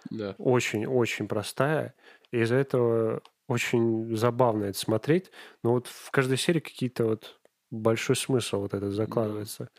[0.10, 0.36] Да.
[0.38, 1.94] Очень-очень простая.
[2.34, 5.30] И из-за этого очень забавно это смотреть.
[5.64, 9.70] Но вот в каждой серии какие-то вот большой смысл вот этот закладывается.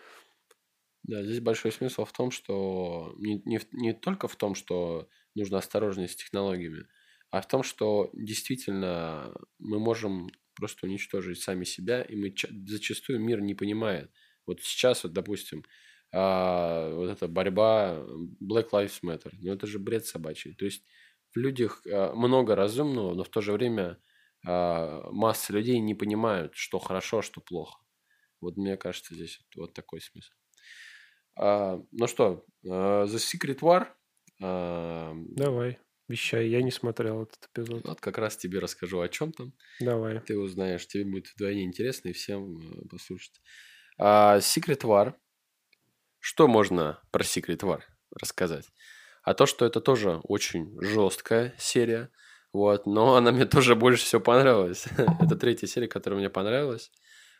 [1.02, 5.58] Да, здесь большой смысл в том, что не, не, не только в том, что нужно
[5.58, 6.86] осторожнее с технологиями,
[7.30, 12.32] а в том, что действительно мы можем просто уничтожить сами себя, и мы
[12.66, 14.12] зачастую мир не понимает.
[14.46, 15.64] Вот сейчас, вот, допустим,
[16.12, 17.98] а, вот эта борьба
[18.40, 20.54] Black Lives Matter, ну это же бред собачий.
[20.54, 20.84] То есть
[21.34, 23.98] в людях а, много разумного, но в то же время
[24.46, 27.80] а, масса людей не понимают, что хорошо, что плохо.
[28.40, 30.32] Вот мне кажется, здесь вот, такой смысл.
[31.36, 33.88] А, ну что, uh, The Secret War.
[34.42, 37.86] А, Давай, вещай, я не смотрел этот эпизод.
[37.86, 39.52] Вот как раз тебе расскажу, о чем там.
[39.80, 40.20] Давай.
[40.20, 43.40] Ты узнаешь, тебе будет вдвойне интересно и всем э, послушать.
[43.98, 45.14] А, Secret War.
[46.20, 47.80] Что можно про Secret War
[48.20, 48.66] рассказать?
[49.24, 52.10] А то, что это тоже очень жесткая серия,
[52.52, 54.86] вот, но она мне тоже больше всего понравилась.
[55.20, 56.92] это третья серия, которая мне понравилась.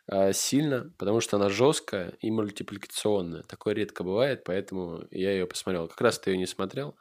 [0.07, 3.43] А, сильно, потому что она жесткая и мультипликационная.
[3.43, 5.87] Такое редко бывает, поэтому я ее посмотрел.
[5.87, 6.95] Как раз ты ее не смотрел.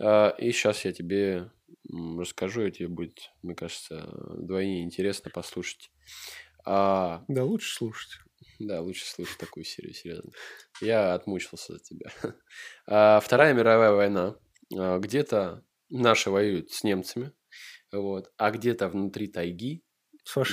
[0.00, 1.50] А, и сейчас я тебе
[2.18, 5.90] расскажу, и тебе будет, мне кажется, вдвойне интересно послушать.
[6.64, 7.24] А...
[7.28, 8.18] Да, лучше слушать.
[8.60, 10.32] Да, лучше слушать такую серию, серьезно.
[10.82, 12.10] Я отмучился за тебя.
[12.86, 14.36] А, Вторая мировая война.
[14.70, 17.32] Где-то наши воюют с немцами,
[17.90, 19.82] вот, а где-то внутри тайги,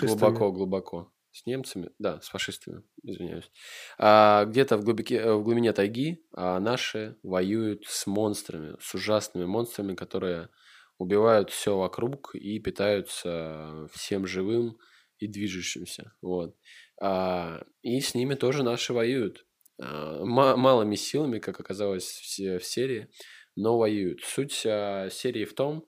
[0.01, 3.51] глубоко-глубоко, с немцами, да, с фашистами, извиняюсь.
[3.99, 9.95] А где-то в, глубике, в глубине тайги а наши воюют с монстрами, с ужасными монстрами,
[9.95, 10.49] которые
[10.97, 14.79] убивают все вокруг и питаются всем живым
[15.19, 16.13] и движущимся.
[16.21, 16.55] Вот.
[16.99, 19.45] А, и с ними тоже наши воюют.
[19.81, 23.09] А, малыми силами, как оказалось в, серии,
[23.55, 24.21] но воюют.
[24.23, 25.85] Суть а, серии в том,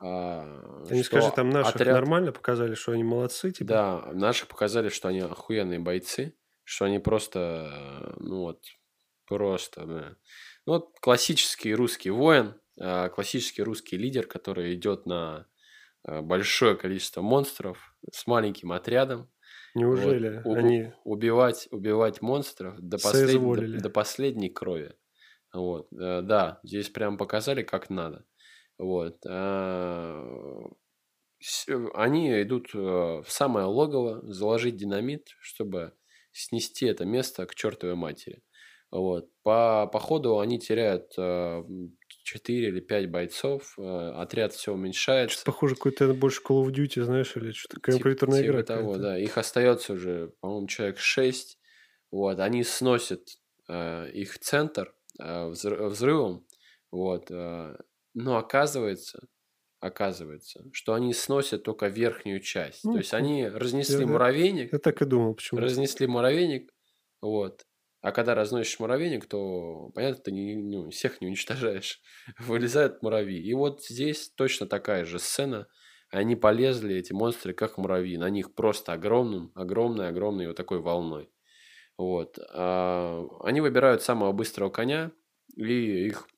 [0.00, 1.94] Ты не скажи, там наших отряд...
[1.94, 3.52] нормально показали, что они молодцы?
[3.52, 3.68] Типа?
[3.68, 8.64] Да, наших показали, что они охуенные бойцы, что они просто, ну вот,
[9.26, 10.16] просто, да.
[10.66, 15.46] Ну вот классический русский воин, классический русский лидер, который идет на
[16.04, 19.30] большое количество монстров с маленьким отрядом.
[19.74, 23.40] Неужели вот, они убивать убивать монстров до, послед...
[23.40, 24.94] до, до последней крови?
[25.52, 28.24] Вот, э, да, здесь прям показали, как надо.
[28.78, 29.18] Вот.
[29.26, 30.24] А,
[31.94, 35.92] они идут э, в самое логово, заложить динамит, чтобы
[36.32, 38.42] снести это место к чертовой матери.
[38.90, 39.28] Вот.
[39.42, 41.12] По, по ходу они теряют
[42.24, 45.36] 4 э, или 5 бойцов, э, отряд все уменьшается.
[45.36, 48.62] Что похоже, какой-то больше Call of Duty, знаешь, или что-то компьютерная типа, игра.
[48.62, 49.18] того, да.
[49.18, 51.58] Их остается уже, по-моему, человек 6.
[52.10, 52.40] Вот.
[52.40, 53.28] Они сносят
[53.68, 56.46] э, их центр э, взрывом.
[56.90, 57.30] Вот.
[57.30, 57.76] Э,
[58.14, 59.26] но оказывается,
[59.80, 62.84] оказывается, что они сносят только верхнюю часть.
[62.84, 64.72] Ну, То есть они разнесли я, муравейник.
[64.72, 65.60] Я так и думал, почему.
[65.60, 66.72] Разнесли муравейник,
[67.20, 67.64] вот.
[68.04, 72.02] А когда разносишь муравейник, то, понятно, ты не, ну, всех не уничтожаешь.
[72.38, 73.40] Вылезают муравьи.
[73.40, 75.68] И вот здесь точно такая же сцена.
[76.10, 78.18] Они полезли, эти монстры, как муравьи.
[78.18, 81.30] На них просто огромным, огромной, огромной вот такой волной.
[81.96, 82.38] Вот.
[82.52, 85.10] А, они выбирают самого быстрого коня,
[85.56, 86.28] и их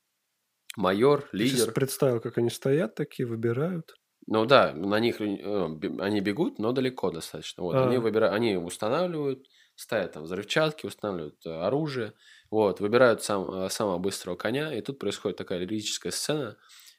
[0.77, 1.55] майор, лидер.
[1.55, 3.97] Я сейчас представил, как они стоят такие, выбирают.
[4.29, 7.65] Ну да, на них э, они бегут, но далеко достаточно.
[7.65, 7.89] Вот, а.
[7.89, 9.45] они, выбирают, они устанавливают,
[9.77, 12.15] ставят там взрывчатки, устанавливают э, оружие,
[12.51, 16.57] вот, выбирают сам, э, самого быстрого коня, и тут происходит такая лирическая сцена.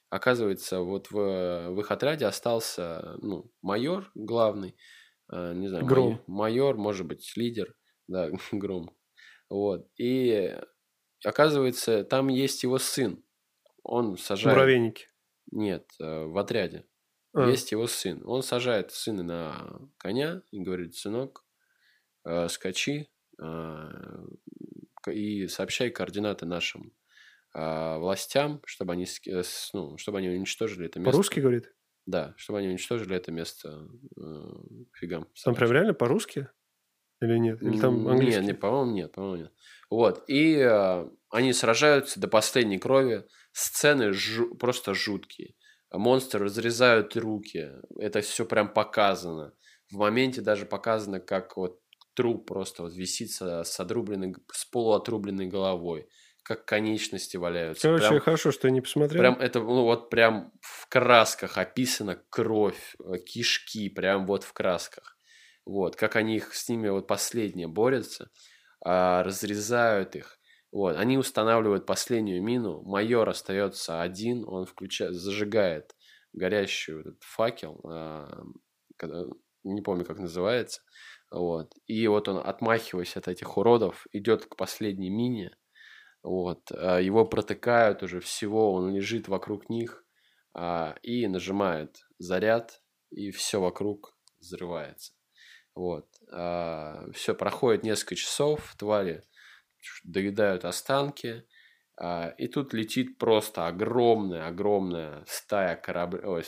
[0.09, 1.15] Оказывается, вот в,
[1.71, 4.77] в их отряде остался ну, майор главный,
[5.29, 6.23] не знаю, Гром.
[6.27, 7.75] майор, может быть, лидер,
[8.07, 8.95] да, Гром.
[9.49, 10.57] Вот, и
[11.25, 13.21] оказывается, там есть его сын,
[13.87, 14.55] он сажает...
[14.57, 15.07] Муравейники?
[15.51, 16.85] Нет, э, в отряде.
[17.33, 17.49] А.
[17.49, 18.21] Есть его сын.
[18.25, 21.46] Он сажает сына на коня и говорит, сынок, э,
[22.49, 23.09] скачи
[23.41, 23.89] э,
[25.11, 26.93] и сообщай координаты нашим
[27.53, 29.07] властям, чтобы они,
[29.73, 31.11] ну, чтобы они уничтожили это место.
[31.11, 31.73] По-русски говорит?
[32.05, 33.87] Да, чтобы они уничтожили это место
[34.93, 35.27] фигам.
[35.43, 36.49] Там прям реально по-русски?
[37.19, 37.61] Или нет?
[37.63, 38.41] Или там английский?
[38.41, 39.53] Нет, не, по-моему, нет, по-моему, нет.
[39.89, 40.23] Вот.
[40.27, 43.25] И э, они сражаются до последней крови.
[43.53, 45.55] Сцены жу- просто жуткие.
[45.91, 47.71] Монстры разрезают руки.
[47.97, 49.53] Это все прям показано.
[49.89, 51.81] В моменте даже показано, как вот
[52.17, 56.07] труп просто вот висит с, с, отрубленной, с полуотрубленной головой.
[56.43, 57.81] как конечности валяются.
[57.89, 59.19] Короче, Прям- хорошо, что я не посмотрел.
[59.21, 65.17] Прям это, ну, вот прям в красках описана кровь, э, кишки, прям вот в красках.
[65.65, 68.29] Вот, как они их с ними вот последние борются,
[68.79, 70.39] а, разрезают их.
[70.71, 75.95] Вот, они устанавливают последнюю мину, майор остается один, он включает, зажигает
[76.31, 78.41] горящий этот факел, а,
[78.95, 79.25] когда-
[79.65, 80.79] не помню, как называется,
[81.29, 85.57] вот, и вот он, отмахиваясь от этих уродов, идет к последней мине,
[86.23, 90.05] вот, а, его протыкают уже всего, он лежит вокруг них
[90.53, 95.13] а, и нажимает заряд, и все вокруг взрывается.
[95.75, 96.07] Вот.
[97.13, 99.23] все, проходит несколько часов, твари
[100.03, 101.45] доедают останки,
[101.99, 106.43] а, и тут летит просто огромная-огромная стая кораблей,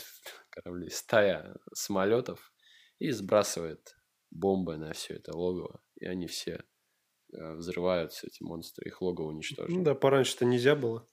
[0.90, 2.52] стая самолетов
[2.98, 3.96] и сбрасывает
[4.30, 6.64] бомбы на все это логово, и они все
[7.32, 9.84] э, взрываются, эти монстры, их логово Ну уничтожено.
[9.84, 11.06] да, пораньше-то нельзя было.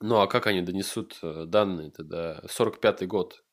[0.00, 2.40] Ну, а как они донесут э, данные тогда?
[2.46, 3.44] 45-й год.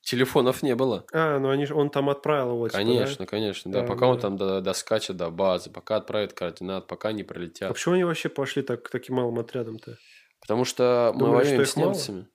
[0.00, 1.06] Телефонов не было.
[1.12, 2.84] А, ну они, он там отправил его, типа, да?
[2.84, 3.82] Конечно, конечно, да.
[3.82, 4.22] Да, пока он да.
[4.22, 7.72] там до- доскачет до базы, пока отправит координат, пока не А пролетят.
[7.72, 9.98] почему они вообще пошли так, таким малым отрядом-то?
[10.40, 11.86] Потому что мы Думаешь, что воюем их с мало?
[11.90, 12.28] немцами.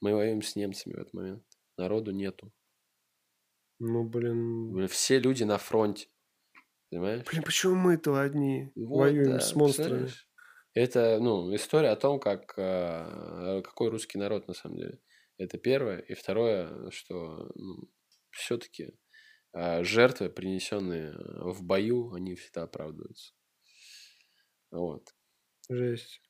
[0.00, 1.44] Мы воюем с немцами в этот момент.
[1.78, 2.52] Народу нету.
[3.86, 4.88] Ну, блин...
[4.88, 6.08] Все люди на фронте.
[6.90, 7.24] Понимаешь?
[7.30, 10.08] Блин, почему мы-то одни Вот, воюем да, с монстрами?
[10.72, 14.98] Это, ну, история о том, как, э, какой русский народ на самом деле.
[15.36, 15.98] Это первое.
[15.98, 17.50] И второе, что
[18.30, 18.92] все-таки
[19.52, 21.14] жертвы, принесенные
[21.52, 23.34] в бою, они всегда оправдываются.
[24.70, 25.14] Вот.
[25.68, 26.20] Жесть.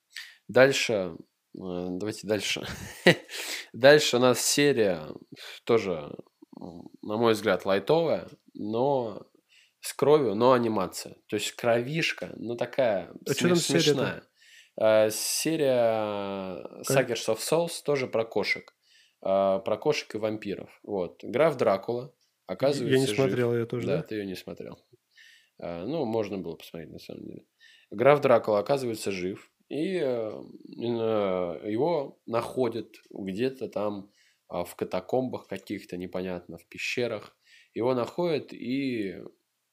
[0.47, 1.15] Дальше, э,
[1.55, 2.63] давайте дальше.
[3.73, 5.07] Дальше у нас серия
[5.65, 6.15] тоже,
[6.57, 9.25] на мой взгляд, лайтовая, но
[9.81, 11.15] с кровью, но анимация.
[11.27, 14.23] То есть кровишка, но такая А смеш- смешная.
[14.79, 18.73] Э, Серия Saggers of Souls тоже про кошек.
[19.23, 20.69] Э, Про кошек и вампиров.
[20.83, 21.23] Вот.
[21.23, 22.13] Граф Дракула
[22.47, 23.15] оказывается Я не жив.
[23.15, 24.03] смотрел ее тоже, Да, да?
[24.03, 24.77] ты ее не смотрел.
[25.59, 27.45] А, Ну, можно было посмотреть, на самом деле.
[27.91, 34.09] Граф Дракула оказывается жив, и э, э, его находят где-то там а,
[34.49, 37.37] в катакомбах каких-то, непонятно, в пещерах.
[37.73, 39.21] Его находят, и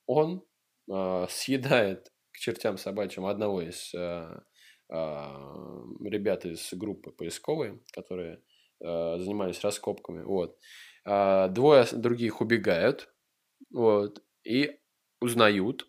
[0.06, 0.44] он
[0.90, 4.42] а, съедает к чертям собачьим одного из а,
[4.90, 8.42] а, ребят из группы поисковой, которые
[8.82, 10.22] а, занимались раскопками.
[10.22, 10.58] Вот.
[11.04, 13.12] А, Двое других убегают,
[13.70, 14.78] вот, и
[15.20, 15.86] узнают,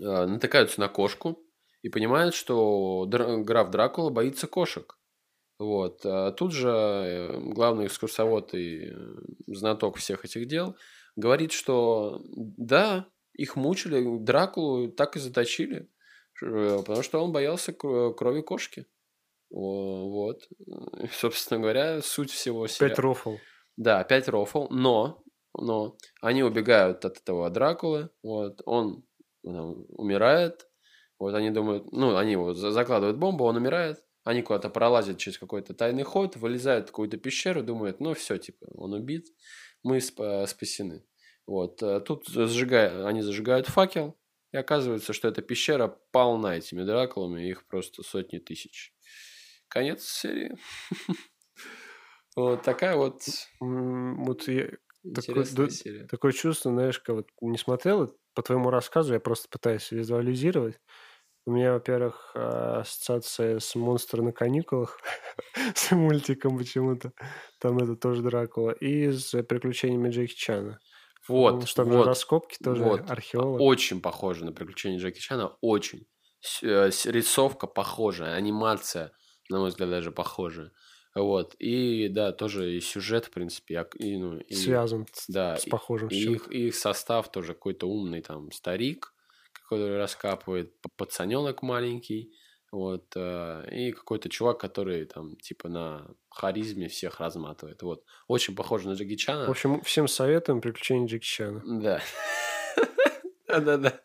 [0.00, 1.44] э, натыкаются на кошку
[1.82, 4.98] и понимают, что Дра- граф Дракула боится кошек.
[5.62, 6.00] Вот.
[6.04, 8.94] А тут же э, главный экскурсовод и э,
[9.46, 10.76] знаток всех этих дел
[11.14, 15.88] говорит, что да, их мучили, Дракулу так и заточили,
[16.42, 18.86] э, потому что он боялся кро- крови кошки.
[19.50, 20.48] Вот.
[21.12, 22.96] Собственно говоря, суть всего Пять сериала.
[22.96, 23.36] рофл.
[23.76, 25.22] Да, опять рофл, но,
[25.56, 29.04] но они убегают от этого Дракулы, вот, он
[29.44, 30.68] ну, умирает,
[31.20, 35.38] вот они думают, ну, они его за- закладывают бомбу, он умирает, они куда-то пролазят через
[35.38, 39.26] какой-то тайный ход, вылезают в какую-то пещеру, думают, ну, все, типа, он убит,
[39.82, 41.04] мы спа- спасены.
[41.46, 44.16] Вот, а тут зажигая, они зажигают факел,
[44.52, 48.94] и оказывается, что эта пещера полна этими Дракулами, их просто сотни тысяч.
[49.68, 50.56] Конец серии.
[52.34, 53.22] Вот такая вот
[53.60, 54.70] Вот я-
[55.54, 56.06] да- серия.
[56.06, 60.80] такое чувство, знаешь, как вот не смотрел, по твоему рассказу я просто пытаюсь визуализировать.
[61.44, 64.98] У меня, во-первых, а, ассоциация с «Монстр на каникулах»,
[65.74, 67.12] с мультиком почему-то.
[67.60, 68.70] Там это тоже Дракула.
[68.70, 70.78] И с приключениями Джеки Чана.
[71.28, 73.10] Вот, Потому что вот, раскопки тоже, вот.
[73.10, 73.60] археолог.
[73.60, 76.06] Очень похоже на приключения Джеки Чана, очень.
[76.62, 79.12] Э, рисовка похожая, анимация,
[79.48, 80.72] на мой взгляд, даже похожая.
[81.14, 81.54] Вот.
[81.58, 86.08] И да, тоже и сюжет, в принципе, и, ну, и, Связан да, с и- похожим
[86.08, 86.32] и чем-то.
[86.32, 89.11] их, и их состав тоже какой-то умный там старик,
[89.76, 92.32] который раскапывает, пацаненок маленький,
[92.70, 97.82] вот, э, и какой-то чувак, который там типа на харизме всех разматывает.
[97.82, 98.04] Вот.
[98.28, 99.46] Очень похоже на Джеки Чана.
[99.46, 101.62] В общем, всем советуем приключения Джеки Чана.
[101.64, 102.00] Да.
[103.46, 104.00] Да-да-да.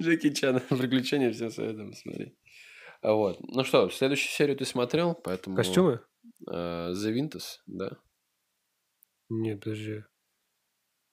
[0.00, 0.60] Джеки Чан.
[0.68, 2.34] Приключения всем советом посмотреть.
[3.02, 3.38] А Вот.
[3.40, 5.56] Ну что, следующую серию ты смотрел, поэтому...
[5.56, 6.00] Костюмы?
[6.50, 7.98] э, The Vintus, да.
[9.28, 10.04] Нет, подожди.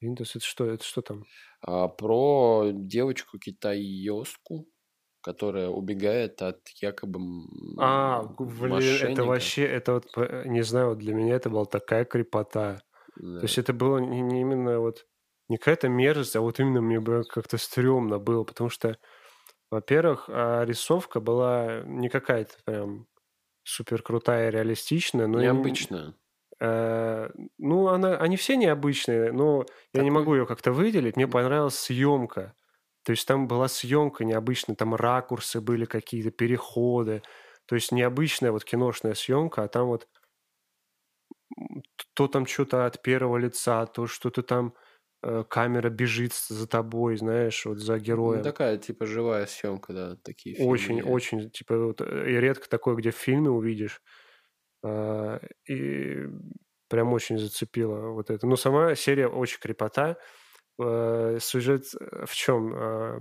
[0.03, 0.65] Винтус, это что?
[0.65, 1.25] Это что там?
[1.61, 4.67] А, про девочку-китаёстку,
[5.21, 7.19] которая убегает от якобы
[7.77, 9.25] А, блин, это мошенника.
[9.25, 12.83] вообще, это вот, п- не знаю, вот для меня это была такая крепота.
[13.15, 13.39] Да.
[13.39, 15.07] То есть это было не, не именно вот,
[15.49, 18.97] не какая-то мерзость, а вот именно мне как-то стрёмно было, потому что
[19.71, 23.07] Во-первых, а, рисовка была не какая-то прям
[23.63, 25.41] супер крутая, реалистичная, но.
[25.41, 25.75] Э,
[27.57, 31.15] ну, она, они все необычные, но я не Такой- могу ее как-то выделить.
[31.17, 32.55] Мне понравилась съемка.
[33.03, 37.21] То есть там была съемка необычная, там ракурсы были какие-то, переходы.
[37.65, 40.07] То есть необычная вот киношная съемка, а там вот
[42.13, 44.73] то там что-то от первого лица, то что-то там
[45.23, 48.41] э, камера бежит за тобой, знаешь, вот за Ну, героем.
[48.41, 51.07] такая, типа, живая съемка, да, такие фильмы Очень, есть.
[51.11, 54.01] очень, типа, вот, э, и редко такое, где в фильме увидишь.
[54.83, 56.25] А, И
[56.89, 58.47] прям очень зацепило вот это.
[58.47, 60.17] Ну, сама серия очень крепота.
[60.81, 62.73] Э, Сюжет э, в чем?
[62.75, 63.19] А,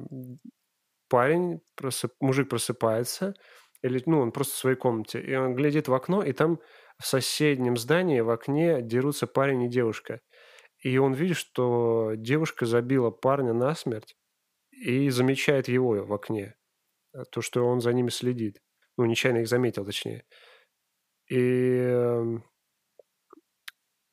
[1.08, 3.34] Парень, просып- мужик просыпается,
[3.82, 6.58] или, ну, он просто в своей комнате, и он глядит в окно, и там
[6.98, 10.20] в соседнем здании в окне дерутся парень и девушка.
[10.80, 14.16] И он видит, что девушка забила парня насмерть
[14.72, 16.56] и замечает его в окне.
[17.14, 18.60] э, То, что он за ними следит.
[18.98, 20.24] Ну, нечаянно их заметил, точнее.
[21.32, 21.38] И...
[21.38, 22.44] эм,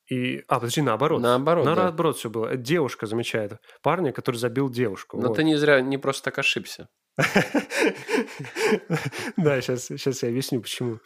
[0.07, 0.43] И...
[0.47, 1.21] А, подожди, наоборот.
[1.21, 1.75] Наоборот, да.
[1.75, 2.55] Наоборот все было.
[2.55, 5.17] Девушка замечает парня, который забил девушку.
[5.17, 5.35] Но вот.
[5.35, 6.87] ты не зря, не просто так ошибся.
[9.37, 10.99] Да, сейчас, сейчас я объясню, почему.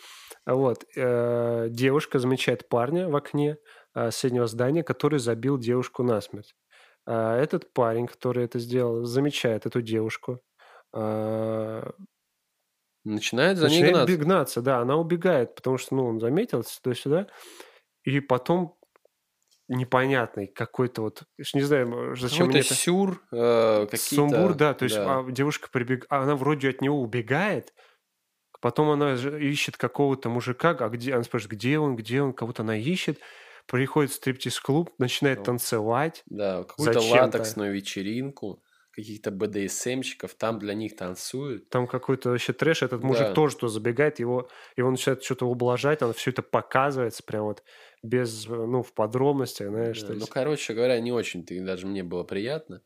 [0.45, 0.85] Вот.
[0.95, 3.57] э, Девушка замечает парня в окне
[3.95, 6.53] э, соседнего здания, который забил девушку насмерть.
[7.07, 10.39] А Этот парень, который это сделал, замечает эту девушку.
[13.03, 14.23] Начинает за ней Начинает гнаться.
[14.23, 17.27] гнаться, да, она убегает, потому что, ну, он заметил туда-сюда,
[18.03, 18.77] и потом
[19.67, 21.23] непонятный какой-то вот,
[21.53, 22.73] не знаю, зачем мне это...
[22.73, 24.15] сюр, э, какие-то...
[24.15, 25.19] Сумбур, да, то есть да.
[25.19, 26.05] а, девушка прибег...
[26.09, 27.73] а она вроде от него убегает,
[28.61, 32.77] потом она ищет какого-то мужика, а где, она спрашивает, где он, где он, кого-то она
[32.77, 33.19] ищет,
[33.67, 38.61] приходит в стриптиз-клуб, начинает Ну, танцевать, Да, какую-то латексную вечеринку,
[38.93, 41.69] каких-то БДСМщиков, там для них танцуют.
[41.69, 43.33] там какой-то вообще трэш, этот мужик Да.
[43.33, 47.63] тоже туда забегает, его, его начинает что-то ублажать, она все это показывается прям вот
[48.03, 51.87] без, э, ну, в подробностях, знаешь, Да, то Ну, есть короче говоря, не очень-то даже
[51.87, 52.81] мне было приятно.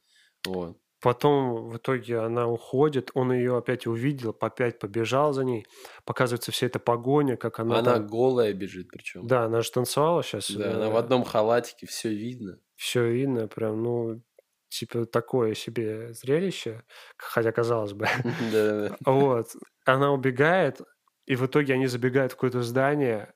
[0.46, 0.78] Вот.
[1.00, 5.66] Потом в итоге она уходит, он ее опять увидел, опять побежал за ней.
[6.06, 8.08] Показывается вся эта погоня, как она, Она там...
[8.08, 9.28] голая бежит причем.
[9.28, 10.50] Да, она же танцевала сейчас.
[10.50, 12.60] Да, она в одном халатике, все видно.
[12.76, 14.22] Все видно, прям, ну,
[14.70, 16.84] типа такое себе зрелище,
[17.18, 18.08] хотя казалось бы.
[18.52, 18.98] Да-да-да.
[19.06, 19.48] Вот.
[19.86, 20.82] Она убегает,
[21.26, 23.34] и в итоге они забегают в какое-то здание,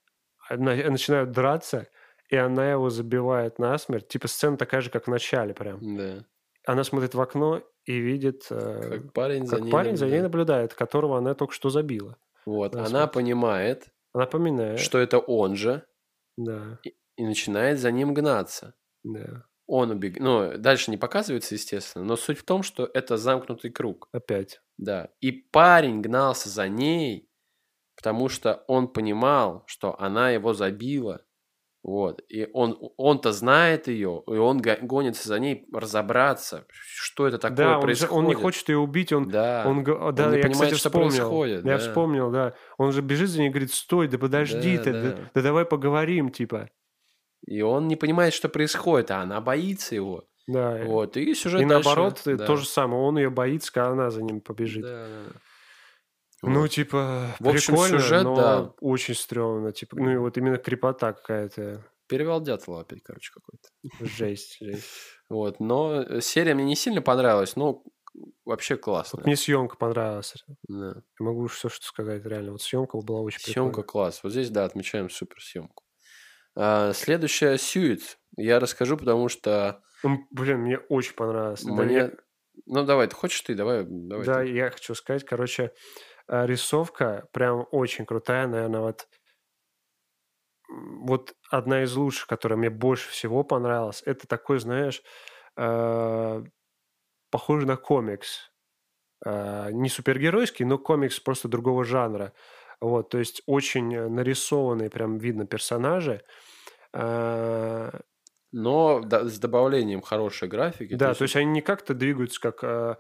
[0.50, 1.88] на- начинают драться,
[2.30, 4.08] и она его забивает насмерть.
[4.08, 5.80] Типа сцена такая же, как в начале прям.
[5.98, 6.26] Да.
[6.66, 10.22] Она смотрит в окно и видит, э, Как парень за как ней парень за ней
[10.22, 10.74] наблюдает.
[10.74, 12.18] которого она только что забила.
[12.46, 14.80] Вот, Да, она понимает, Она поминает.
[14.80, 15.84] что это он же,
[16.38, 18.74] Да, и, и начинает за ним гнаться.
[19.04, 19.46] да.
[19.74, 20.20] Он убег...
[20.20, 24.10] Ну, дальше не показывается, естественно, но суть в том, что это замкнутый круг.
[24.12, 24.60] Опять.
[24.78, 25.08] Да.
[25.22, 27.30] И парень гнался за ней,
[27.96, 31.22] потому что он понимал, что она его забила.
[31.84, 32.22] Вот.
[32.28, 37.56] И он, он-то знает ее, и он го- гонится за ней разобраться, что это такое
[37.56, 38.14] да, он, же- происходит.
[38.14, 39.64] он не хочет ее убить, он, Да.
[39.66, 41.10] он, да, не я, понимает, кстати, что вспомнил.
[41.12, 41.78] происходит, Я да.
[41.78, 42.56] вспомнил, да.
[42.78, 45.02] Он же бежит за ней и говорит, стой, да подожди Да, ты, да.
[45.02, 46.70] да, да давай поговорим, типа.
[47.46, 50.24] И он не понимает, что происходит, а она боится его.
[50.48, 50.82] Да.
[50.86, 51.18] Вот.
[51.18, 52.46] И сюжет и дальше- наоборот, да.
[52.46, 53.02] то же самое.
[53.02, 54.84] Он ее боится, когда она за ним побежит.
[54.84, 55.08] Да.
[56.44, 56.68] Ну, Вот.
[56.72, 58.74] типа, В общем, прикольно, сюжет, но да.
[58.80, 59.72] очень стрёмно.
[59.72, 61.86] Типа, ну, и вот именно крепота какая-то.
[62.08, 64.06] Перевал Дятлова опять, короче, какой-то.
[64.06, 64.86] Жесть, жесть.
[65.30, 65.60] Вот.
[65.60, 67.84] Но э, серия мне не сильно понравилась, но
[68.44, 69.20] вообще классная.
[69.20, 70.34] Вот мне съемка понравилась.
[70.68, 70.96] Да.
[71.20, 72.52] Я могу все что сказать, реально.
[72.54, 73.88] Вот съемка была очень Съемка прикольная.
[73.88, 74.20] класс.
[74.24, 75.84] Вот здесь, да, отмечаем супер съемку.
[76.56, 78.20] А, следующая Сьюит.
[78.38, 79.82] Я расскажу, потому что
[80.32, 81.64] блин, мне очень понравилось.
[81.64, 81.96] Да, мне...
[81.96, 82.12] я-
[82.66, 83.56] Ну, давай, ты хочешь ты?
[83.56, 83.86] Давай.
[83.88, 84.52] давай да, ты.
[84.52, 85.74] я хочу сказать, короче,
[86.28, 89.08] э, рисовка прям очень крутая, наверное, вот
[90.70, 95.04] вот одна из лучших, которая мне больше всего понравилась, это такой, знаешь,
[95.58, 96.44] э,
[97.30, 98.52] похоже на комикс.
[99.26, 102.34] Э, не супергеройский, но комикс просто другого жанра.
[102.82, 106.24] Вот, то есть очень э, нарисованные, прям видно персонажи.
[106.94, 107.92] Э,
[108.52, 110.96] Но да, с добавлением хорошей графики.
[110.96, 112.98] Да, то есть они не как-то двигаются, как м,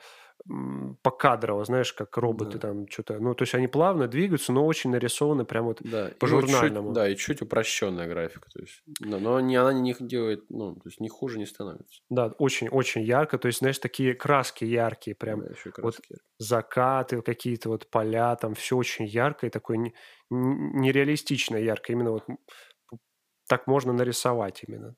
[1.04, 2.70] покадрово, знаешь, как роботы Да.
[2.70, 3.20] там что-то.
[3.20, 5.78] Ну, то есть они плавно двигаются, но очень нарисованы прям вот.
[5.82, 6.89] да, по-журнальному.
[6.89, 8.50] чуть- да, и чуть упрощенная графика.
[8.52, 12.02] То есть, но, но не, она не делает, ну, то есть не хуже не становится.
[12.10, 13.38] Да, очень-очень ярко.
[13.38, 16.16] То есть, знаешь, такие краски яркие, прям Да, еще и вот краски.
[16.39, 19.92] закаты, какие-то вот поля, там все очень ярко и такое
[20.30, 21.92] нереалистично ярко.
[21.94, 22.24] Именно вот
[23.48, 24.96] так можно нарисовать именно.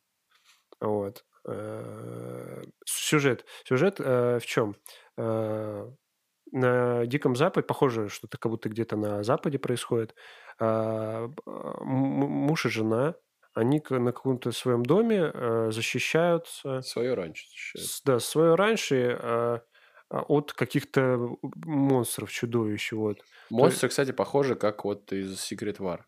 [0.79, 1.25] Вот.
[1.47, 3.45] Э, Сюжет.
[3.67, 4.75] Сюжет э, в чем?
[5.17, 10.15] На Диком Западе, похоже, что-то как будто где-то на Западе происходит,
[10.59, 13.15] а, муж и жена,
[13.53, 16.81] они на каком-то своем доме э, защищаются.
[16.81, 18.01] Свое раньше защищают.
[18.05, 19.61] Да, свое раньше а,
[20.09, 22.91] от каких-то монстров, чудовищ.
[22.93, 23.19] Вот.
[23.49, 26.01] Монстры, кстати, похожи, как вот из Secret War.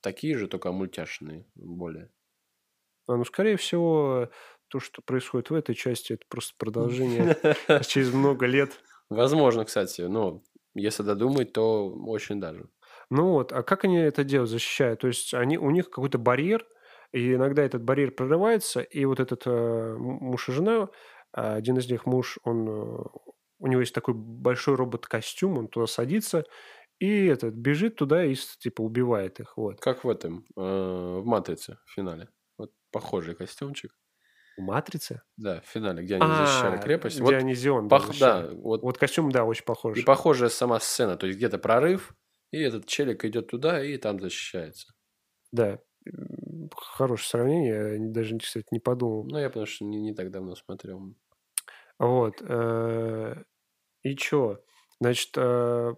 [0.00, 2.10] Такие же, только мультяшные более.
[3.06, 4.28] А, ну, скорее всего,
[4.68, 7.36] то, что происходит в этой части, это просто продолжение
[7.86, 8.72] через много лет.
[9.10, 10.02] Возможно, кстати.
[10.02, 10.42] Но
[10.74, 12.68] если додумать, то очень даже.
[13.10, 15.00] Ну вот, а как они это делают, защищают?
[15.00, 16.66] То есть они, у них какой-то барьер,
[17.12, 20.90] и иногда этот барьер прорывается, и вот этот э, муж и жена,
[21.32, 23.04] один из них муж, он, э,
[23.60, 26.44] у него есть такой большой робот-костюм, он туда садится,
[26.98, 29.56] и этот бежит туда и типа убивает их.
[29.56, 29.80] Вот.
[29.80, 32.28] Как в этом, э, в «Матрице» в финале.
[32.58, 33.92] Вот похожий костюмчик.
[34.58, 35.22] В «Матрице»?
[35.36, 37.16] Да, в финале, где они а, защищали крепость.
[37.16, 38.18] Где вот, они Зион пох...
[38.18, 39.96] Да, вот, вот костюм, да, очень похож.
[39.96, 42.14] И похожая сама сцена, то есть где-то прорыв,
[42.50, 44.92] и этот челик идет туда и там защищается.
[45.52, 45.78] Да,
[46.74, 49.24] хорошее сравнение, я даже, кстати, не подумал.
[49.24, 51.14] Ну, я потому что не, не так давно смотрел.
[51.98, 52.42] Вот.
[52.42, 53.42] Э,
[54.02, 54.62] и чё?
[55.00, 55.94] Значит, э,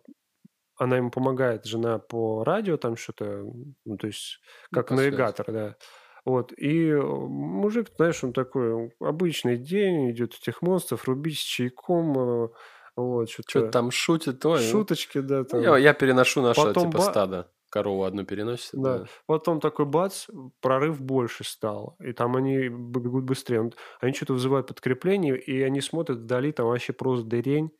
[0.76, 3.44] она ему помогает, жена по радио там что-то,
[3.84, 4.40] ну, то есть
[4.70, 5.76] ну, как навигатор, да.
[6.24, 12.18] Вот, и э, мужик, знаешь, он такой, обычный день, идет этих монстров, рубить с чайком,
[12.18, 12.48] э,
[12.96, 13.48] вот, что-то...
[13.48, 14.60] Что там шутит, ой.
[14.60, 14.70] Ну.
[14.70, 15.44] Шуточки, да.
[15.44, 15.60] Там.
[15.62, 17.04] Я, я переношу наше, Потом типа, ба...
[17.04, 17.52] стадо.
[17.70, 18.70] Корову одну переносит.
[18.72, 18.98] Да.
[18.98, 19.04] да.
[19.26, 20.26] Потом такой бац,
[20.60, 21.96] прорыв больше стал.
[22.00, 23.70] И там они бегут быстрее.
[24.00, 27.70] Они что-то вызывают подкрепление, и они смотрят вдали, там вообще просто дырень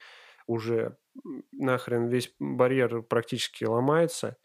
[0.46, 0.96] уже
[1.52, 4.36] нахрен весь барьер практически ломается.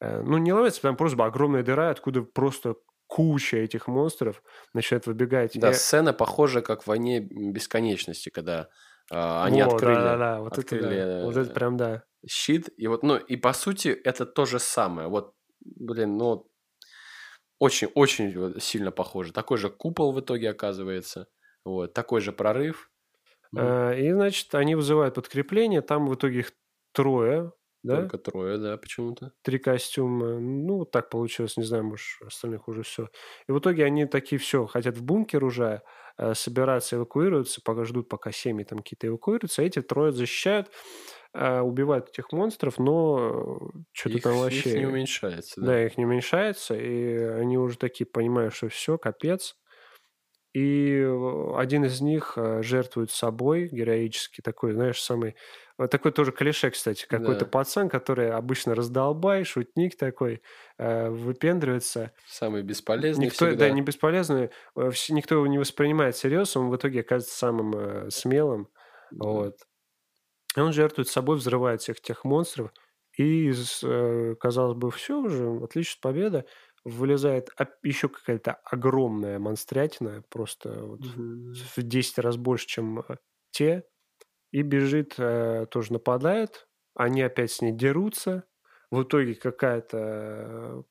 [0.00, 2.74] Э, ну, не ломается, там просто огромная дыра, откуда просто
[3.10, 4.40] куча этих монстров
[4.72, 5.58] начинает выбегать.
[5.58, 5.74] Да, и...
[5.74, 8.68] сцена похожа, как в «Войне бесконечности», когда
[9.10, 10.40] а, они вот, открыли, да, да, да.
[10.40, 11.24] Вот, открыли это, да.
[11.24, 12.04] вот это прям да.
[12.28, 12.70] щит.
[12.76, 15.08] И вот, ну, и по сути это то же самое.
[15.08, 16.48] Вот, блин, ну,
[17.58, 19.32] очень-очень сильно похоже.
[19.32, 21.26] Такой же купол в итоге оказывается.
[21.64, 22.92] Вот, такой же прорыв.
[23.54, 24.00] Mm.
[24.00, 26.52] И, значит, они вызывают подкрепление, там в итоге их
[26.92, 27.52] трое,
[27.82, 27.96] да?
[27.96, 29.32] Только трое, да, почему-то.
[29.42, 30.38] Три костюма.
[30.38, 33.08] Ну, так получилось, не знаю, может, остальных уже все.
[33.48, 35.82] И в итоге они такие все, хотят в бункер уже,
[36.18, 40.70] э, собираться, эвакуируются, пока ждут, пока семьи там какие-то эвакуируются, а эти трое защищают,
[41.32, 44.70] э, убивают этих монстров, но что-то там вообще...
[44.70, 45.66] Их не уменьшается, да?
[45.68, 49.56] Да, их не уменьшается, и они уже такие понимают, что все, капец.
[50.52, 55.36] И э, один из них э, жертвует собой героически, такой, знаешь, самый...
[55.90, 57.50] Такой тоже клише, кстати, какой-то да.
[57.50, 60.42] пацан, который обычно раздолбай, шутник такой,
[60.76, 62.12] э, выпендривается.
[62.26, 63.68] Самый бесполезный никто, всегда.
[63.68, 64.50] Да, не бесполезный,
[65.08, 68.68] никто его не воспринимает всерьез, он в итоге оказывается самым смелым.
[69.12, 69.26] Да.
[69.26, 69.56] Вот.
[70.56, 72.72] И он жертвует собой, взрывает всех тех монстров,
[73.16, 73.52] и,
[74.40, 76.46] казалось бы, все уже, отличная победа
[76.84, 77.50] вылезает
[77.82, 81.52] еще какая-то огромная монстрятина, просто вот угу.
[81.76, 83.16] в 10 раз больше, чем э,
[83.50, 83.84] те,
[84.50, 88.44] и бежит, э, тоже нападает, они опять с ней дерутся,
[88.90, 89.98] в итоге какая-то...
[89.98, 90.82] Э,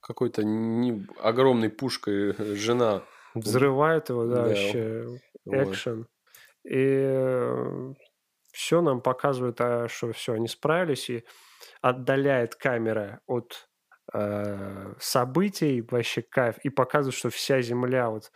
[0.00, 1.06] Какой-то не...
[1.18, 3.04] огромной пушкой жена...
[3.34, 4.48] Взрывает его, да, да.
[4.48, 6.08] вообще, экшен.
[6.64, 7.94] И
[8.52, 11.24] все нам показывает, а, что все, они справились, и
[11.80, 13.69] отдаляет камера от
[14.12, 18.30] э, событий, вообще кайф, и показывают, что вся Земля вот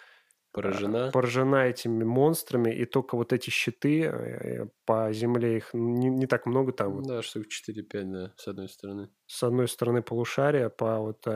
[0.53, 1.09] поражена.
[1.09, 6.27] Э, поражена этими монстрами, и только вот эти щиты э, по Земле, их не, не
[6.27, 7.03] так много там.
[7.03, 9.11] Да, штук 4-5, да, с одной стороны.
[9.27, 11.27] С одной стороны полушария, по вот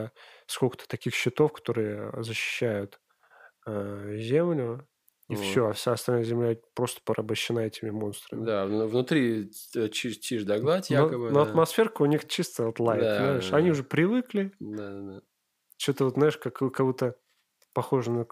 [0.47, 3.01] сколько-то таких щитов, которые защищают
[3.66, 4.88] э, Землю.
[5.29, 5.45] И вот.
[5.45, 8.47] все, а вся остальная земля просто порабощена этими монстрами.
[8.47, 9.51] Да, внутри
[9.93, 11.31] чиж, чиж да гладь якобы.
[11.31, 11.51] Но, да.
[11.51, 13.51] атмосферка у них чисто вот лайт, да, знаешь.
[13.51, 13.57] Да.
[13.59, 14.53] Они уже привыкли.
[14.59, 15.20] Да, да.
[15.76, 17.14] Что-то вот, знаешь, как, как будто
[17.74, 18.26] похоже на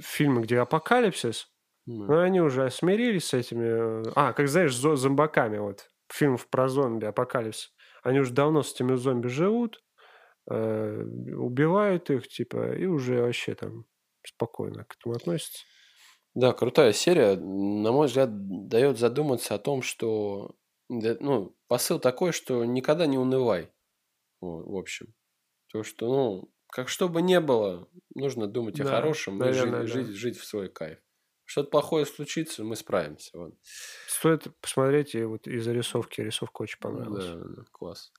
[0.00, 1.52] фильмы, где апокалипсис.
[1.86, 2.06] Mm.
[2.06, 4.10] Но они уже смирились с этими...
[4.16, 5.86] А, как знаешь, с зомбаками вот.
[6.10, 7.74] Фильмов про зомби, апокалипсис.
[8.02, 9.82] Они уже давно с этими зомби живут,
[10.50, 11.04] э,
[11.36, 13.84] убивают их, типа, и уже вообще там
[14.24, 15.64] спокойно к этому относятся.
[16.38, 17.34] Да, крутая серия.
[17.34, 18.30] На мой взгляд,
[18.68, 20.54] дает задуматься о том, что
[20.88, 23.72] ну, посыл такой, что никогда не унывай.
[24.40, 25.12] В общем.
[25.66, 29.86] То, что, ну, как что бы ни было, нужно думать да, о хорошем наверное, и
[29.86, 30.12] жить, да.
[30.12, 31.00] жить, жить в свой кайф.
[31.44, 33.36] Что-то плохое случится, мы справимся.
[33.36, 33.54] Вот.
[34.06, 36.20] Стоит посмотреть и вот из зарисовки.
[36.20, 37.26] Рисовка очень понравилась.
[37.26, 38.12] Да, да, класс.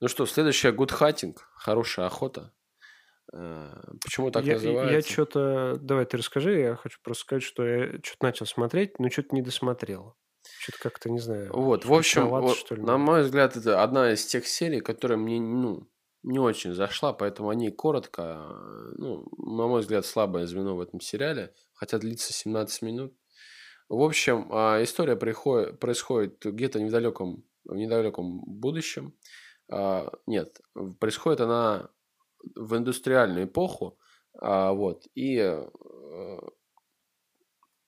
[0.00, 1.36] Ну что, следующая Good Hunting.
[1.54, 2.52] Хорошая охота.
[3.32, 3.68] Э,
[4.02, 4.94] почему так я, называется?
[4.94, 5.76] Я что-то...
[5.80, 9.42] Давай ты расскажи, я хочу просто сказать, что я что-то начал смотреть, но что-то не
[9.42, 10.16] досмотрел.
[10.58, 11.50] Что-то как-то, не знаю.
[11.52, 12.82] Вот, в общем, вот, что ли.
[12.82, 15.88] на мой взгляд, это одна из тех серий, которая мне, ну,
[16.22, 18.48] не очень зашла, поэтому о ней коротко,
[18.96, 23.14] ну, на мой взгляд, слабое звено в этом сериале, хотя длится 17 минут.
[23.88, 29.14] В общем, а, история приходит, происходит где-то в недалеком, в недалеком будущем.
[29.70, 30.60] А, Нет,
[30.98, 31.90] происходит она
[32.54, 33.98] в индустриальную эпоху,
[34.40, 35.66] а, вот, и э,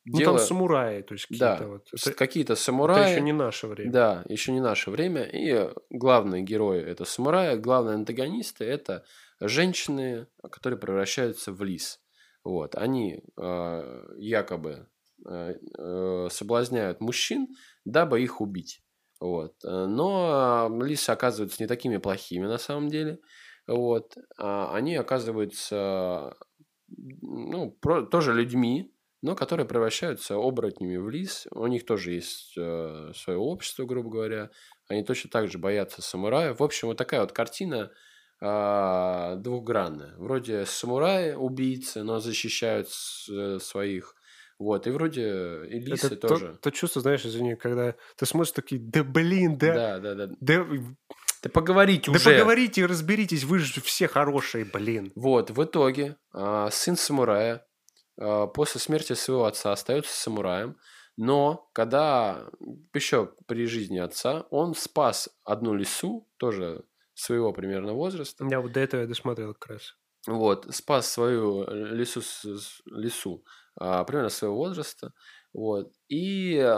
[0.06, 1.88] Ну, дело- там самураи, то есть да, какие-то вот.
[1.94, 3.90] с- Это, какие-то это самураи, еще не наше время.
[3.90, 5.22] да, еще не наше время.
[5.22, 9.04] И главные герои это самураи, главные антагонисты это
[9.40, 12.00] женщины, которые превращаются в лис.
[12.44, 14.88] Вот, они э, якобы
[15.26, 17.48] э, э, соблазняют мужчин,
[17.86, 18.82] дабы их убить.
[19.20, 19.54] Вот.
[19.64, 23.20] э, Но лисы оказываются не такими плохими на самом деле.
[23.66, 24.16] Вот.
[24.36, 26.36] А они оказываются
[26.88, 28.92] ну, про- тоже людьми,
[29.22, 31.46] но которые превращаются оборотнями в лис.
[31.50, 34.50] У них тоже есть э, свое общество, грубо говоря.
[34.88, 36.60] Они точно так же боятся самураев.
[36.60, 37.90] В общем, вот такая вот картина
[38.40, 40.14] а, двухгранная.
[40.18, 44.14] Вроде самураи убийцы, но защищают с- э, своих.
[44.58, 46.58] Вот, и вроде и лисы это то- тоже.
[46.60, 50.34] То, чувство, знаешь, извини, когда ты смотришь такие, да блин, да, Да, да, да.
[50.40, 50.66] да,
[51.44, 52.30] Да поговорите да уже.
[52.32, 55.12] поговорите и разберитесь, вы же все хорошие, блин.
[55.14, 57.66] Вот, в итоге а, сын самурая
[58.18, 60.76] а, после смерти своего отца остается самураем,
[61.16, 62.48] но когда
[62.92, 66.84] еще при жизни отца он спас одну лису, тоже
[67.14, 69.94] своего примерно возраста, Я вот до этого я досмотрел как раз.
[70.26, 72.22] вот, спас свою лису,
[72.86, 73.44] лису
[73.76, 75.12] а, примерно своего возраста,
[75.52, 76.74] вот, и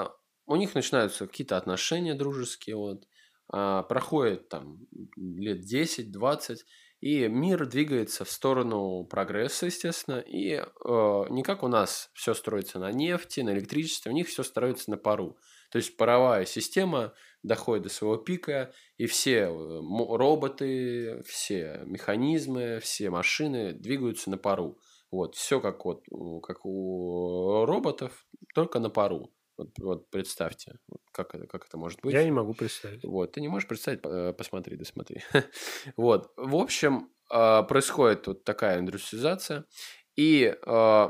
[0.47, 3.05] у них начинаются какие-то отношения дружеские, вот,
[3.49, 4.79] проходит там
[5.17, 6.59] лет 10-20,
[7.01, 10.65] и мир двигается в сторону прогресса, естественно, и э,
[11.31, 14.97] не как у нас все строится на нефти, на электричестве, у них все строится на
[14.97, 15.37] пару.
[15.71, 19.81] То есть паровая система доходит до своего пика, и все э,
[20.17, 24.79] роботы, все механизмы, все машины двигаются на пару.
[25.11, 26.03] Вот, все как вот
[26.43, 29.31] как у роботов, только на пару.
[29.57, 30.79] Вот, вот представьте,
[31.13, 32.13] как это, как это может быть.
[32.13, 33.05] Я не могу представить.
[33.05, 35.23] Вот, ты не можешь представить, э, посмотри, досмотри.
[35.97, 39.65] вот, в общем, а, происходит вот такая индустриализация,
[40.15, 41.09] и э,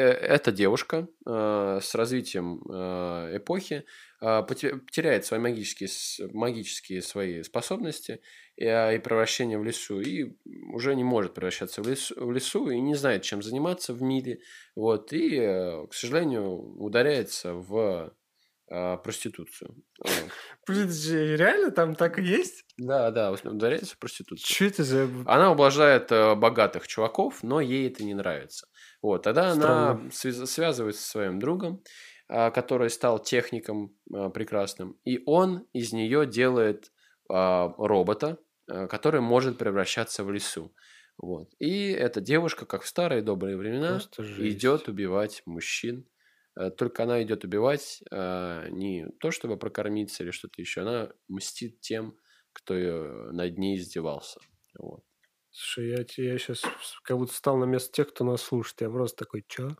[0.00, 3.84] эта девушка а, с развитием а, эпохи
[4.20, 5.88] поте- теряет свои магические,
[6.32, 8.20] магические свои способности
[8.56, 10.36] и, а, и превращение в лесу, и
[10.72, 14.40] уже не может превращаться в лесу, в лесу и не знает, чем заниматься в мире,
[14.74, 18.14] вот, и, э, к сожалению, ударяется в
[19.02, 19.82] проституцию.
[20.66, 22.66] Блин, же реально там так и есть?
[22.76, 24.46] Да, да, ударяется в проституцию.
[24.46, 25.08] Что это за...
[25.24, 28.68] Она ублажает э, богатых чуваков, но ей это не нравится.
[29.02, 30.10] Вот, тогда она Странно.
[30.10, 31.82] связ- связывается со своим другом,
[32.28, 36.92] а, который стал техником а, прекрасным, и он из нее делает
[37.30, 40.74] а, робота, который может превращаться в лесу.
[41.16, 41.48] Вот.
[41.58, 43.98] И эта девушка, как в старые добрые времена,
[44.36, 46.06] идет убивать мужчин.
[46.54, 52.18] Э, Только она идет убивать не то, чтобы прокормиться или что-то еще, она мстит тем,
[52.52, 52.74] кто
[53.32, 54.40] над ней издевался.
[54.78, 55.02] Вот.
[55.60, 56.62] Слушай, я, я сейчас
[57.02, 58.80] как будто стал на место тех, кто нас слушает.
[58.80, 59.70] Я просто такой, чё?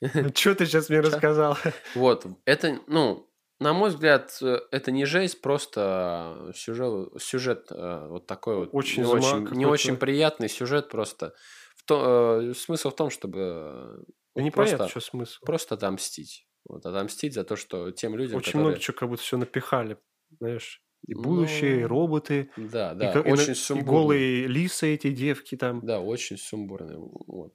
[0.34, 1.58] Чё ты сейчас мне рассказал?
[1.96, 8.26] Вот, это, ну, на мой взгляд, э, это не жесть, просто сюжет, сюжет э, вот
[8.28, 8.68] такой вот.
[8.72, 11.34] Очень не очень, не очень приятный сюжет просто.
[11.76, 13.98] В то, э, смысл в том, чтобы э,
[14.36, 15.44] Да непонятно, просто, что смысл.
[15.44, 16.46] просто отомстить.
[16.68, 18.66] Вот, отомстить за то, что тем людям, Очень которые...
[18.68, 19.98] много чего как будто все напихали,
[20.38, 20.85] знаешь.
[21.06, 23.90] И будущее, и Ну, роботы, Да, и, да, и очень и сумбурно.
[23.92, 25.80] голые лисы эти девки там.
[25.84, 26.96] Да, очень сумбурный.
[26.98, 27.54] Вот.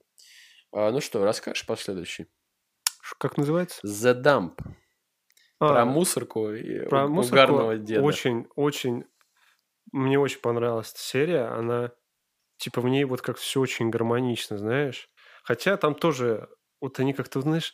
[0.72, 2.28] А, ну что, расскажешь последующий?
[3.20, 3.82] Как называется?
[3.86, 4.60] The Dump.
[5.60, 8.02] А, про мусорку и про мусорку угарного деда.
[8.02, 9.06] Очень, очень...
[9.92, 11.46] Мне очень понравилась эта серия.
[11.54, 11.92] Она,
[12.58, 15.10] типа, в ней вот как все очень гармонично, знаешь.
[15.44, 16.48] Хотя там тоже,
[16.80, 17.74] вот они как-то, знаешь,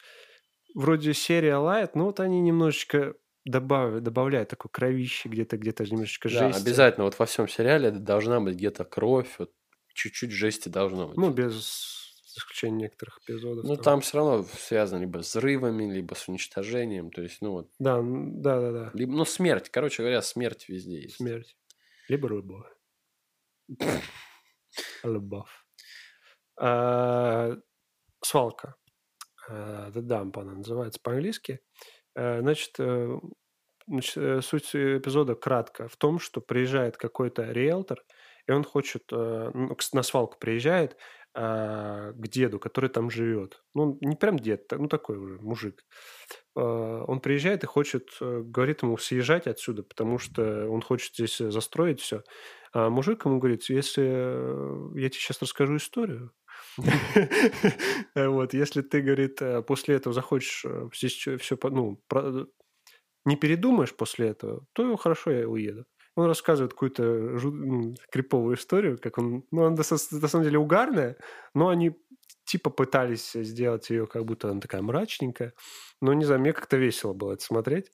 [0.73, 3.13] вроде серия лайт, но вот они немножечко
[3.47, 6.61] добавляют, добавляют такой кровище где-то, где-то немножечко Да, жести.
[6.61, 7.05] обязательно.
[7.05, 9.51] Вот во всем сериале должна быть где-то кровь, вот
[9.93, 11.17] чуть-чуть жести должно быть.
[11.17, 11.95] Ну, без
[12.35, 13.63] исключения некоторых эпизодов.
[13.65, 17.09] Ну, там все равно связано либо с взрывами, либо с уничтожением.
[17.09, 18.91] То есть, ну вот, Да, да, да, да.
[18.93, 19.69] либо, ну, смерть.
[19.69, 21.15] Короче говоря, смерть везде есть.
[21.15, 21.57] Смерть.
[22.07, 22.67] Либо любовь.
[25.03, 25.49] Любовь.
[26.59, 27.55] А,
[28.23, 28.75] Свалка.
[29.49, 31.59] А, The Dump она называется по-английски.
[31.59, 33.19] А, Значит, э,
[33.87, 37.99] значит, э, суть эпизода кратко в том, что приезжает какой-то риэлтор,
[38.47, 40.97] и он хочет, э, ну, на свалку приезжает
[41.33, 43.61] к деду, который там живет.
[43.75, 45.83] Ну, не прям дед, ну такой уже мужик.
[46.55, 52.23] он приезжает и хочет, говорит ему съезжать отсюда, потому что он хочет здесь застроить все.
[52.73, 54.01] А мужик ему говорит, если
[54.99, 56.31] я тебе сейчас расскажу историю,
[58.15, 62.01] вот, если ты, говорит, после этого захочешь здесь все, ну,
[63.25, 65.85] не передумаешь после этого, то хорошо, я уеду.
[66.15, 69.43] Он рассказывает какую-то ну, криповую историю, как он...
[69.51, 69.83] Ну, она на
[70.27, 71.17] самом деле угарная,
[71.53, 71.95] но они
[72.45, 75.53] типа пытались сделать ее, как будто она такая мрачненькая.
[76.01, 77.91] Но, не знаю, мне как-то весело было это смотреть.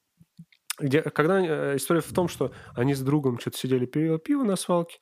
[0.79, 4.55] Где, когда э, история в том, что они с другом что-то сидели, пили пиво на
[4.55, 4.99] свалке,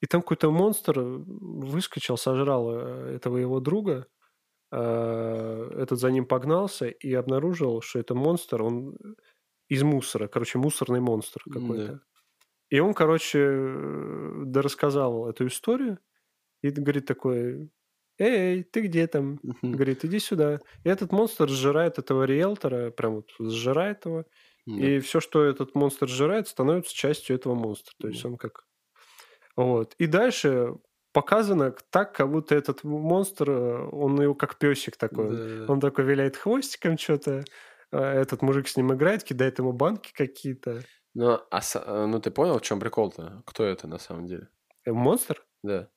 [0.00, 4.06] и там какой-то монстр выскочил, сожрал э, этого его друга,
[4.72, 8.96] э, этот за ним погнался и обнаружил, что это монстр, он
[9.68, 11.92] из мусора, короче, мусорный монстр какой-то.
[11.92, 12.00] Да.
[12.70, 13.38] И он, короче,
[14.44, 15.98] да рассказал эту историю,
[16.62, 17.70] и говорит такой,
[18.18, 19.40] эй, ты где там?
[19.44, 19.70] Uh-huh.
[19.70, 20.60] Говорит, иди сюда.
[20.84, 24.20] И этот монстр сжирает этого риэлтора, прям вот сжирает его,
[24.68, 24.78] uh-huh.
[24.78, 27.94] и все, что этот монстр сжирает, становится частью этого монстра.
[27.98, 28.28] То есть uh-huh.
[28.28, 28.66] он как...
[29.56, 29.94] Вот.
[29.98, 30.74] И дальше
[31.12, 35.36] показано так, как будто этот монстр, он его как песик такой.
[35.66, 35.72] Да.
[35.72, 37.44] Он такой виляет хвостиком что-то,
[37.92, 40.82] а, этот мужик с ним играет, кидает ему банки какие-то.
[41.14, 43.42] Ну, а, э, ну ты понял, в чем прикол-то?
[43.46, 44.48] Кто это на самом деле?
[44.84, 45.44] Э, монстр?
[45.62, 45.88] Да.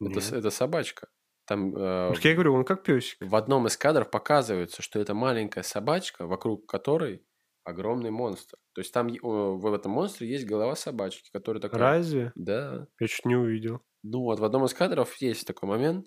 [0.00, 1.08] Это, это собачка.
[1.46, 3.18] Там, э, я говорю, он как песик.
[3.20, 7.22] В одном из кадров показывается, что это маленькая собачка, вокруг которой
[7.66, 8.56] огромный монстр.
[8.74, 11.80] То есть там в этом монстре есть голова собачки, которая такая...
[11.80, 12.32] Разве?
[12.36, 12.86] Да.
[13.00, 13.82] Я чуть не увидел.
[14.04, 16.06] Ну вот, в одном из кадров есть такой момент,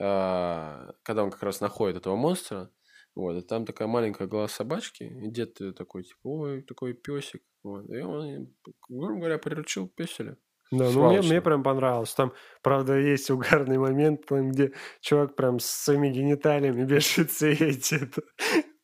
[0.00, 2.70] а, когда он как раз находит этого монстра,
[3.14, 7.42] вот, и там такая маленькая голова собачки, и дед такой, типа, ой, такой песик.
[7.62, 8.54] Вот, и он,
[8.88, 10.38] грубо говоря, приручил песеля.
[10.70, 12.14] Да, ну мне, мне прям понравилось.
[12.14, 12.32] Там,
[12.62, 18.22] правда, есть угарный момент, там, где чувак прям с своими гениталиями бешится и это,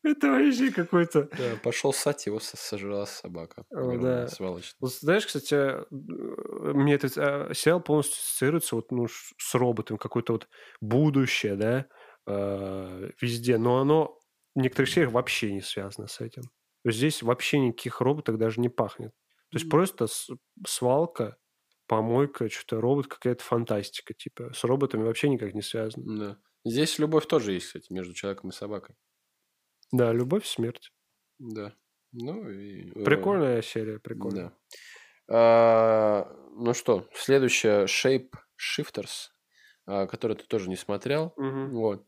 [0.03, 1.29] это вообще какой-то...
[1.37, 3.65] Да, пошел ссать, его сожрала собака.
[3.69, 4.27] О, да.
[4.27, 4.73] Сволочь.
[4.79, 10.47] Вот, знаешь, кстати, мне этот а, сериал полностью ассоциируется вот, ну, с роботом, какое-то вот
[10.81, 11.85] будущее, да,
[12.27, 13.57] э, везде.
[13.57, 14.19] Но оно
[14.55, 16.43] в некоторых сериях вообще не связано с этим.
[16.43, 19.11] То есть здесь вообще никаких роботов даже не пахнет.
[19.51, 19.69] То есть mm-hmm.
[19.69, 20.07] просто
[20.65, 21.37] свалка,
[21.87, 24.13] помойка, что-то робот, какая-то фантастика.
[24.13, 26.17] Типа с роботами вообще никак не связано.
[26.17, 26.37] Да.
[26.63, 28.95] Здесь любовь тоже есть, кстати, между человеком и собакой.
[29.91, 30.91] Да, любовь, смерть.
[31.39, 31.73] Да.
[32.11, 32.91] Ну и...
[32.91, 34.49] Э, прикольная серия, прикольная.
[34.49, 34.53] Да.
[35.33, 39.29] А, ну что, следующая Shape Shifters,
[39.85, 41.33] а, которую ты тоже не смотрел.
[41.37, 41.79] Угу.
[41.79, 42.05] Вот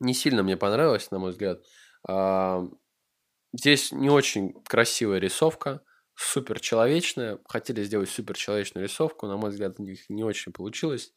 [0.00, 1.64] не сильно мне понравилось, на мой взгляд.
[2.08, 2.66] А,
[3.52, 5.82] здесь не очень красивая рисовка,
[6.14, 7.38] супер человечная.
[7.46, 11.12] Хотели сделать супер человечную рисовку, на мой взгляд, у них не очень получилось.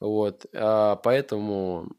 [0.00, 1.96] Вот, а, поэтому,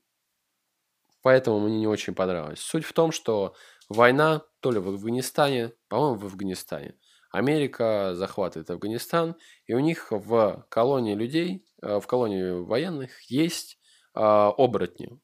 [1.25, 2.59] поэтому мне не очень понравилось.
[2.59, 3.55] Суть в том, что
[3.89, 6.93] война то ли в Афганистане, по-моему, в Афганистане.
[7.31, 13.79] Америка захватывает Афганистан, и у них в колонии людей, э, в колонии военных есть
[14.13, 15.19] а, оборотни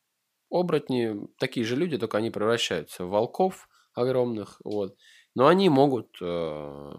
[0.49, 4.97] оборотни такие же люди, только они превращаются в волков огромных, вот.
[5.35, 6.91] Но они могут, э,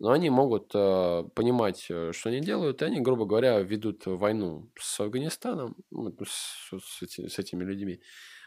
[0.00, 4.70] но они могут э, понимать, э, что они делают, и они, грубо говоря, ведут войну
[4.78, 8.02] с Афганистаном, ну, с, с, с этими людьми,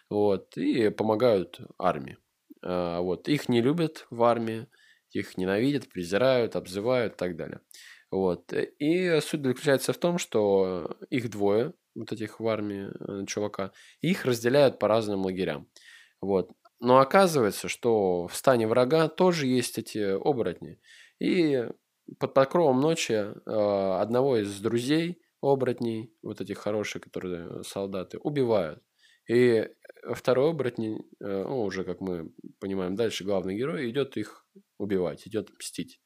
[0.10, 2.18] вот, и помогают армии.
[2.62, 3.28] Вот.
[3.28, 4.68] Их не любят в армии,
[5.12, 7.60] их ненавидят, презирают, обзывают и так далее.
[8.14, 8.54] Вот.
[8.54, 14.26] И суть заключается в том, что их двое, вот этих в армии э, чувака, их
[14.26, 15.68] разделяют по разным лагерям.
[16.22, 16.52] Вот.
[16.80, 20.80] Но оказывается, что в стане врага тоже есть эти оборотни.
[21.20, 21.68] И
[22.20, 28.82] под покровом ночи э, одного из друзей оборотней, вот этих хороших, которые солдаты, убивают.
[29.30, 29.70] И
[30.14, 34.46] второй оборотень, э, ну, уже, как мы понимаем, дальше главный герой идет их
[34.78, 36.00] убивать, идет мстить.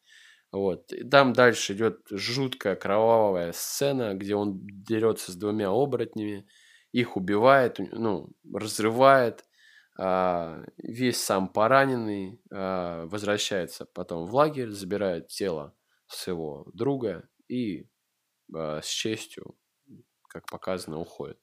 [0.51, 0.91] Вот.
[0.93, 6.47] И там дальше идет жуткая кровавая сцена, где он дерется с двумя оборотнями,
[6.91, 9.43] их убивает, ну, разрывает,
[9.97, 15.75] весь сам пораненный а, возвращается потом в лагерь, забирает тело
[16.07, 17.89] своего друга и
[18.53, 19.57] а, с честью,
[20.29, 21.39] как показано, уходит.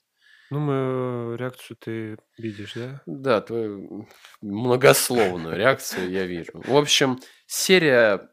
[0.50, 3.02] Ну, мою реакцию ты видишь, да?
[3.06, 4.06] Да, твою
[4.40, 6.52] многословную реакцию я вижу.
[6.54, 8.30] В общем, серия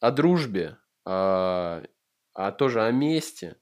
[0.00, 1.84] о дружбе, а,
[2.34, 3.56] а тоже о месте,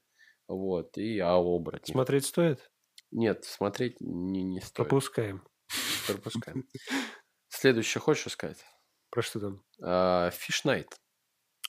[0.47, 1.91] вот, и о оборотне.
[1.91, 2.71] Смотреть стоит?
[3.11, 4.87] Нет, смотреть не, не стоит.
[4.87, 5.43] Пропускаем.
[6.13, 6.65] Пропускаем.
[7.49, 8.63] Следующее хочешь сказать?
[9.09, 9.63] Про что там?
[9.81, 10.89] Fish Night.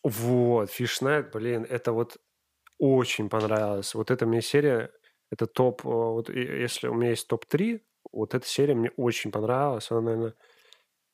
[0.02, 2.18] Вот, Fish Night, блин, это вот
[2.78, 3.94] очень понравилось.
[3.94, 4.90] Вот эта мне серия,
[5.30, 7.82] это топ, вот если у меня есть топ-3,
[8.12, 9.90] вот эта серия мне очень понравилась.
[9.90, 10.34] Она, наверное,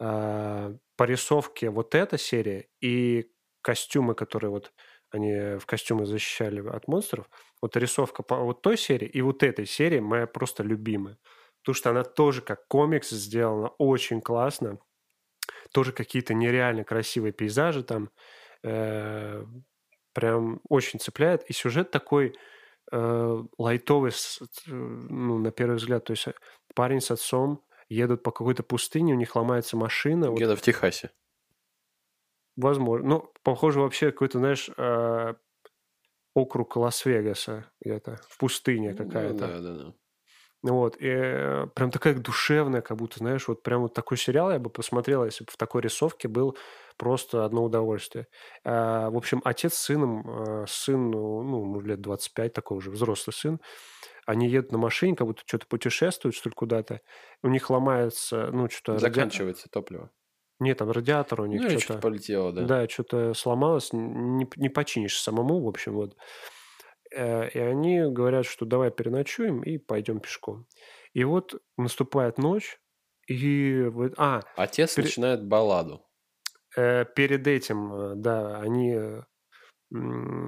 [0.01, 3.31] а, по рисовке вот эта серия и
[3.63, 4.73] костюмы, которые вот
[5.11, 7.29] они в костюмы защищали от монстров,
[7.63, 11.19] вот рисовка по вот той серии и вот этой серии моя просто любимая.
[11.67, 14.79] Потому что она тоже как комикс сделана очень классно.
[15.73, 18.11] Тоже какие-то нереально красивые пейзажи там.
[18.63, 19.45] Э,
[20.13, 21.43] прям очень цепляет.
[21.51, 22.37] И сюжет такой
[22.93, 24.13] э, лайтовый,
[24.69, 26.05] ну, на первый взгляд.
[26.05, 26.35] То есть э,
[26.77, 30.31] парень с отцом едут по какой-то пустыне, у них ломается машина.
[30.31, 30.61] Где-то вот.
[30.61, 31.11] в Техасе.
[32.55, 33.09] Возможно.
[33.09, 35.35] Ну, похоже, вообще какой-то, знаешь, э,
[36.33, 39.47] округ Лас-Вегаса где-то, в пустыне ну какая-то.
[39.49, 39.95] Ну, да, да, да.
[40.71, 44.59] Вот, и э, прям такая душевная, как будто, знаешь, вот прям вот такой сериал я
[44.59, 46.57] бы посмотрел, если бы в такой рисовке был
[46.97, 48.27] просто одно удовольствие.
[48.65, 53.33] А, в общем, отец с сыном, а, сын, ну, ну, лет 25, такой уже взрослый
[53.33, 53.61] сын,
[54.27, 57.01] они едут на машине, как будто что-то путешествуют, что ли, куда-то.
[57.45, 58.99] У них ломается, ну, что-то...
[58.99, 59.73] Заканчивается ради...
[59.73, 60.11] топливо.
[60.59, 61.85] Нет, там радиатор у них ну, что-то...
[61.85, 62.63] что-то полетело, да.
[62.63, 66.17] Да, что-то сломалось, не, не починишь самому, в общем, вот.
[67.17, 70.67] Э, и они говорят, что давай переночуем и пойдем пешком.
[71.15, 72.79] И вот наступает ночь,
[73.27, 73.91] и...
[74.19, 75.05] А, Отец пер...
[75.05, 76.05] начинает балладу.
[76.77, 78.99] Э, перед этим, э, да, они...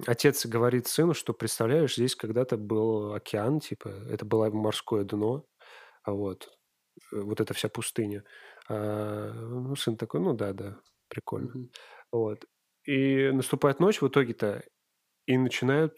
[0.07, 5.47] Отец говорит сыну, что, представляешь, здесь когда-то был океан, типа, это было морское дно,
[6.03, 6.51] а вот,
[7.13, 8.25] вот эта вся пустыня.
[8.69, 11.53] А, ну, сын такой, ну да, да, прикольно.
[11.53, 11.71] Mm-hmm.
[12.13, 12.45] Вот.
[12.85, 14.65] И наступает ночь в итоге-то,
[15.27, 15.95] и начинают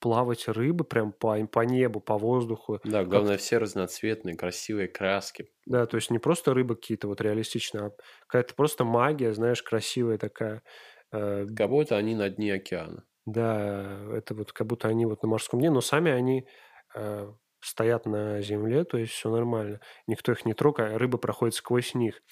[0.00, 2.80] плавать рыбы прям по, по небу, по воздуху.
[2.84, 3.40] Да, главное, как...
[3.40, 5.50] все разноцветные, красивые краски.
[5.66, 7.90] Да, то есть не просто рыбы какие-то вот реалистичные, а
[8.26, 10.62] какая-то просто магия, знаешь, красивая такая.
[11.12, 11.46] Э...
[11.56, 13.04] Как будто они на дне океана.
[13.26, 16.46] Да, это вот как будто они вот на морском дне, но сами они
[16.96, 19.80] э, стоят на земле, то есть все нормально.
[20.06, 22.22] Никто их не трогает, а рыба проходит сквозь них.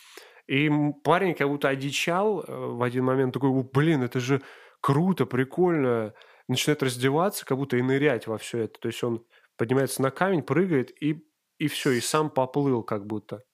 [0.47, 0.71] И
[1.05, 4.41] парень как будто одичал э, в один момент, такой, блин, это же
[4.81, 6.15] круто, прикольно
[6.49, 8.81] начинает раздеваться, как будто и нырять во все это.
[8.81, 9.27] То есть он
[9.57, 11.27] поднимается на камень, прыгает и,
[11.59, 13.45] и все, и сам поплыл как будто.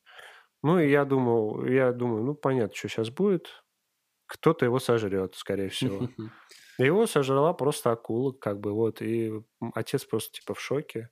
[0.63, 3.65] Ну, и я думал, я думаю, ну, понятно, что сейчас будет.
[4.27, 6.09] Кто-то его сожрет, скорее всего.
[6.79, 9.01] Его сожрала просто акула, как бы, вот.
[9.01, 9.33] И
[9.75, 11.11] отец просто, типа, в шоке.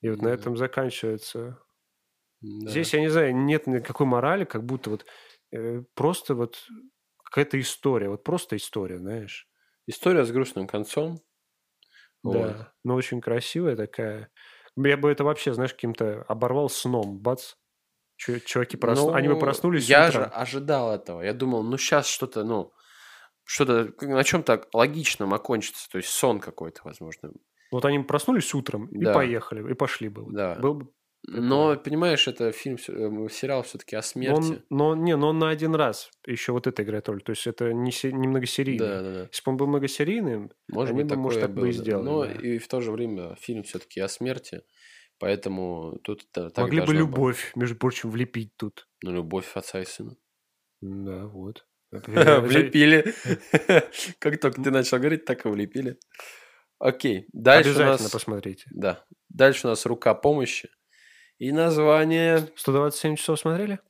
[0.00, 1.58] И вот на этом заканчивается.
[2.40, 5.06] Здесь, я не знаю, нет никакой морали, как будто вот
[5.52, 6.64] э, просто вот
[7.22, 9.49] какая-то история, вот просто история, знаешь.
[9.90, 11.20] История с грустным концом.
[12.22, 12.56] Да, вот.
[12.84, 14.30] но очень красивая такая.
[14.76, 17.54] Я бы это вообще, знаешь, каким-то оборвал сном, бац.
[18.16, 20.24] Чуваки проснулись, ну, они бы проснулись Я утром.
[20.24, 21.22] же ожидал этого.
[21.22, 22.72] Я думал, ну сейчас что-то, ну,
[23.44, 25.88] что-то на чем-то логичном окончится.
[25.90, 27.32] То есть сон какой-то, возможно.
[27.72, 29.10] Вот они проснулись утром да.
[29.10, 30.30] и поехали, и пошли бы.
[30.30, 30.56] Да.
[30.56, 30.92] Был бы
[31.26, 34.62] но, понимаешь, это фильм, э, сериал все-таки о смерти.
[34.70, 37.22] Но, но, не, но он на один раз еще вот это играет роль.
[37.22, 38.78] То есть это не, не многосерийный.
[38.78, 39.20] Да, да, да.
[39.30, 42.04] Если бы он был многосерийным, может они быть, бы, может, так было, бы и сделали.
[42.04, 42.32] Но да.
[42.32, 44.62] и в то же время фильм все-таки о смерти.
[45.18, 47.56] Поэтому тут так Могли бы любовь, быть.
[47.60, 48.88] между прочим, влепить тут.
[49.02, 50.16] Ну, любовь отца и сына.
[50.80, 51.66] Да, вот.
[51.92, 53.14] Влепили.
[54.18, 55.98] Как только ты начал говорить, так и влепили.
[56.78, 57.26] Окей.
[57.34, 58.64] Дальше Обязательно посмотрите.
[58.70, 59.04] Да.
[59.28, 60.70] Дальше у нас рука помощи.
[61.40, 62.46] И название...
[62.54, 63.80] 127 часов смотрели?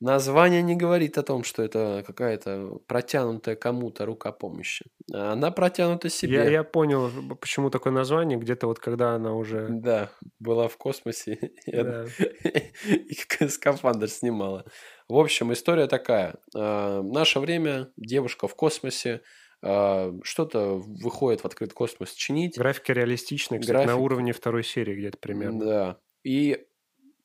[0.00, 4.84] Название не говорит о том, что это какая-то протянутая кому-то рука помощи.
[5.12, 6.34] Она протянута себе.
[6.34, 8.38] Я, я понял, почему такое название.
[8.38, 9.66] Где-то вот когда она уже...
[9.68, 12.06] Да, была в космосе да.
[12.86, 14.64] и скафандр снимала.
[15.08, 16.36] В общем, история такая.
[16.54, 19.22] А, в наше время девушка в космосе
[19.60, 22.56] а, что-то выходит в открытый космос чинить.
[22.56, 23.90] Графика реалистичная, кстати, График...
[23.90, 25.58] на уровне второй серии где-то примерно.
[25.58, 26.66] Да и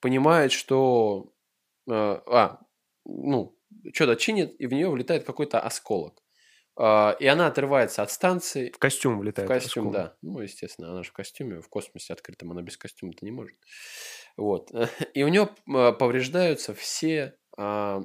[0.01, 1.33] понимает, что...
[1.89, 2.59] Э, а,
[3.05, 3.57] ну,
[3.93, 6.21] что-то чинит, и в нее влетает какой-то осколок.
[6.77, 8.71] Э, и она отрывается от станции.
[8.71, 9.49] В костюм влетает.
[9.49, 9.93] В костюм, осколок.
[9.93, 10.17] да.
[10.21, 13.57] Ну, естественно, она же в костюме, в космосе открытом, она без костюма-то не может.
[14.37, 14.71] Вот.
[15.13, 18.01] И у нее повреждаются все э,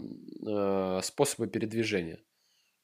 [0.47, 2.23] э, способы передвижения.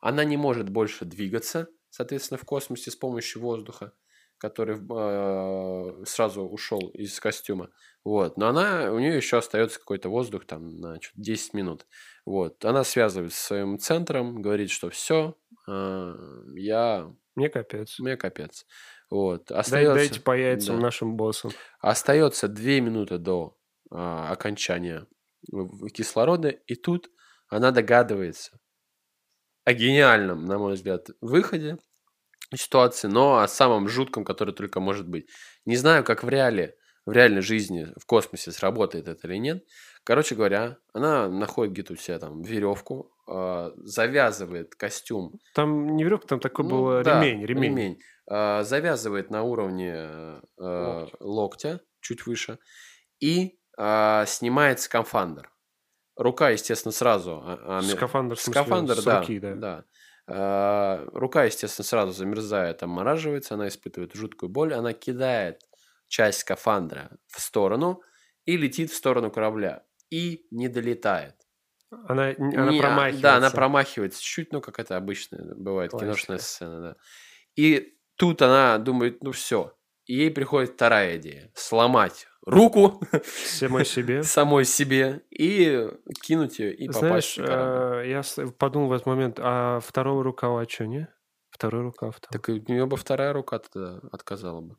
[0.00, 3.92] Она не может больше двигаться, соответственно, в космосе с помощью воздуха
[4.40, 7.70] который э, сразу ушел из костюма.
[8.04, 8.38] Вот.
[8.38, 11.86] Но она, у нее еще остается какой-то воздух там на 10 минут.
[12.24, 12.64] Вот.
[12.64, 15.36] Она связывается с своим центром, говорит, что все,
[15.68, 16.14] э,
[16.56, 17.12] я...
[17.34, 17.98] Мне капец.
[17.98, 18.66] Мне капец.
[19.10, 19.52] Вот.
[19.52, 19.94] Остается...
[19.94, 20.82] Дайте по яйцам да.
[20.82, 21.50] нашим боссам.
[21.80, 23.58] Остается 2 минуты до
[23.90, 25.06] э, окончания
[25.92, 27.10] кислорода, и тут
[27.48, 28.58] она догадывается
[29.64, 31.78] о гениальном, на мой взгляд, выходе,
[32.56, 35.28] ситуации, но о самом жутком, который только может быть.
[35.64, 36.76] Не знаю, как в реале
[37.06, 39.64] в реальной жизни, в космосе сработает это или нет.
[40.04, 45.32] Короче говоря, она находит где-то у себя там веревку, э, завязывает костюм.
[45.54, 47.44] Там не веревка, там такой ну, был да, ремень.
[47.44, 47.70] Ремень.
[47.70, 51.16] ремень э, завязывает на уровне э, локтя.
[51.20, 52.58] локтя, чуть выше,
[53.18, 55.50] и э, снимает скафандр.
[56.16, 57.42] Рука, естественно, сразу...
[57.44, 59.54] А, а, скафандр, скафандр, смысле, да, руки, да.
[59.54, 59.84] да.
[60.32, 65.62] Э, рука, естественно, сразу замерзает, обмораживается, она испытывает жуткую боль, она кидает
[66.06, 68.02] часть скафандра в сторону
[68.44, 69.84] и летит в сторону корабля.
[70.08, 71.34] И не долетает.
[71.90, 73.22] Она, она не, промахивается.
[73.22, 76.06] Да, она промахивается чуть-чуть, ну, как это обычно бывает, Классика.
[76.06, 76.96] киношная сцена, да.
[77.56, 79.76] И тут она думает, ну, все.
[80.06, 81.50] И ей приходит вторая идея.
[81.54, 85.88] Сломать руку самой себе, самой себе и
[86.22, 88.22] кинуть ее и попасть Знаешь, я
[88.58, 91.08] подумал в этот момент, а второго рукава что, не?
[91.50, 92.28] Второй рукав-то.
[92.30, 94.76] Так у нее бы вторая рука тогда отказала бы.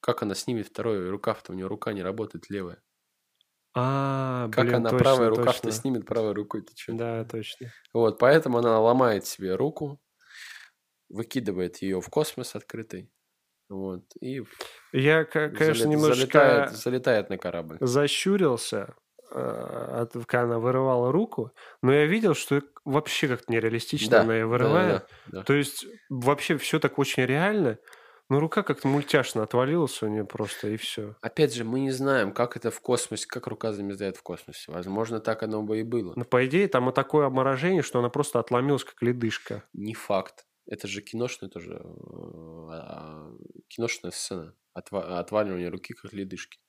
[0.00, 1.52] Как она снимет второй рукав-то?
[1.52, 2.82] У нее рука не работает левая.
[3.74, 5.28] А, как блин, она точно, точно.
[5.28, 6.62] рукав-то снимет правой рукой?
[6.62, 6.92] Ты что?
[6.94, 7.72] Да, точно.
[7.92, 10.00] Вот, поэтому она ломает себе руку,
[11.08, 13.10] выкидывает ее в космос открытый,
[13.68, 14.42] вот, и
[14.92, 17.76] я, конечно, залет, немножко залетает, залетает на корабль.
[17.80, 18.94] Защурился,
[19.30, 21.52] э, когда она вырывала руку,
[21.82, 25.02] но я видел, что вообще как-то нереалистично да, она ее вырывает.
[25.02, 25.42] Да, да, да.
[25.44, 27.78] То есть вообще все так очень реально.
[28.30, 31.14] Ну, рука как-то мультяшно отвалилась у нее просто, и все.
[31.22, 34.70] Опять же, мы не знаем, как это в космосе, как рука замерзает в космосе.
[34.70, 36.12] Возможно, так оно бы и было.
[36.14, 39.64] Но, по идее, там и такое обморожение, что она просто отломилась, как ледышка.
[39.72, 40.44] Не факт.
[40.68, 43.34] Это же киношная тоже, э, а,
[43.68, 44.54] киношная сцена.
[44.76, 46.60] Отва- отваливание руки, как ледышки.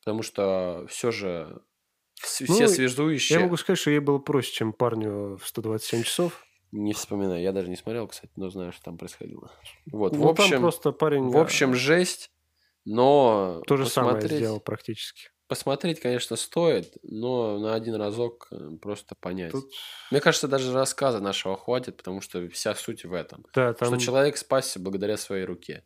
[0.00, 1.62] Потому что все же
[2.14, 3.38] все ну, связующие...
[3.38, 6.46] Я могу сказать, что ей было проще, чем парню в 127 часов.
[6.72, 9.50] Не вспоминаю, я даже не смотрел, кстати, но знаю, что там происходило.
[9.86, 11.28] Вот, ну, в общем, просто парень...
[11.28, 12.30] В общем, жесть,
[12.84, 13.62] но...
[13.66, 14.22] То же посмотреть...
[14.22, 15.30] самое сделал практически.
[15.50, 19.50] Посмотреть, конечно, стоит, но на один разок э, просто понять.
[19.50, 19.68] Тут...
[20.12, 23.44] Мне кажется, даже рассказа нашего хватит, потому что вся суть в этом.
[23.52, 23.88] Да, там...
[23.88, 25.82] Что человек спасся благодаря своей руке.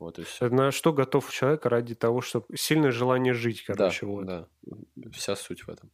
[0.00, 0.48] Вот и все.
[0.48, 4.26] На что готов человек ради того, чтобы сильное желание жить, короче, да, вот.
[4.26, 5.92] Да, вся суть в этом.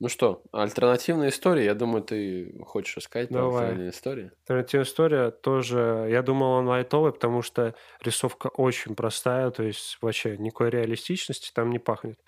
[0.00, 4.30] Ну что, альтернативная история, я думаю, ты хочешь рассказать про альтернативную историю?
[4.42, 10.38] Альтернативная история тоже, я думал, он лайтовый, потому что рисовка очень простая, то есть вообще
[10.38, 12.20] никакой реалистичности там не пахнет.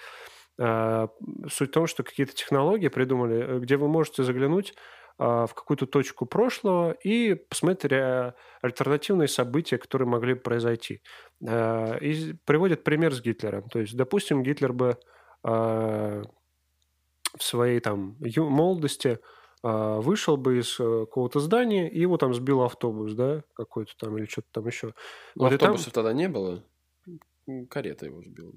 [0.61, 1.09] А,
[1.49, 4.75] суть в том, что какие-то технологии придумали, где вы можете заглянуть
[5.19, 11.03] а, в какую-то точку прошлого и посмотреть альтернативные события, которые могли произойти.
[11.47, 13.69] А, и приводят пример с Гитлером.
[13.71, 14.99] То есть, допустим, Гитлер бы
[17.37, 19.19] в своей там молодости
[19.63, 24.17] а, вышел бы из э, какого-то здания и его там сбил автобус, да, какой-то там
[24.17, 24.95] или что-то там еще.
[25.35, 26.05] Но вот автобусов там...
[26.05, 26.65] тогда не было,
[27.69, 28.55] карета его сбила.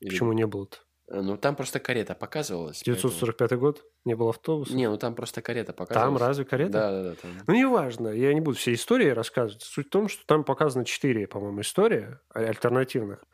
[0.00, 0.10] Или...
[0.10, 0.78] Почему не было-то?
[1.08, 2.82] Э, ну, там просто карета показывалась.
[2.82, 3.60] 945 поэтому...
[3.60, 3.84] год?
[4.04, 4.74] Не было автобуса?
[4.74, 6.20] Не, ну там просто карета показывалась.
[6.20, 6.72] Там разве карета?
[6.72, 7.14] Да, да, да.
[7.16, 7.30] Там...
[7.46, 8.08] Ну, неважно.
[8.08, 9.62] Я не буду все истории рассказывать.
[9.62, 13.24] Суть в том, что там показано четыре, по-моему, истории альтернативных.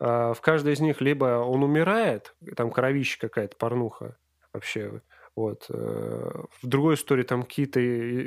[0.00, 4.16] А, в каждой из них либо он умирает, там кровища какая-то, порнуха
[4.52, 5.02] вообще,
[5.38, 5.66] вот.
[5.70, 6.30] Э,
[6.62, 7.80] в другой истории там какие-то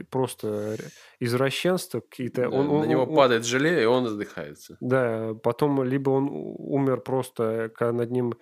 [0.10, 0.78] просто
[1.20, 2.44] извращенства, какие-то...
[2.44, 4.78] Да, он, на он, него он, падает желе, и он задыхается.
[4.80, 8.36] Да, потом либо он умер просто, когда над ним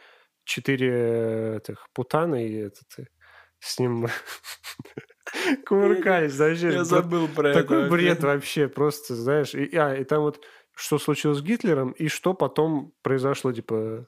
[0.43, 3.09] четыре этих путана, и этот,
[3.57, 4.07] с ним
[5.65, 6.61] кувыркались.
[6.61, 7.61] Я забыл про это.
[7.63, 9.55] Такой бред вообще, просто, знаешь.
[9.55, 10.45] А, и там вот
[10.79, 14.07] что случилось с Гитлером и что потом произошло, типа,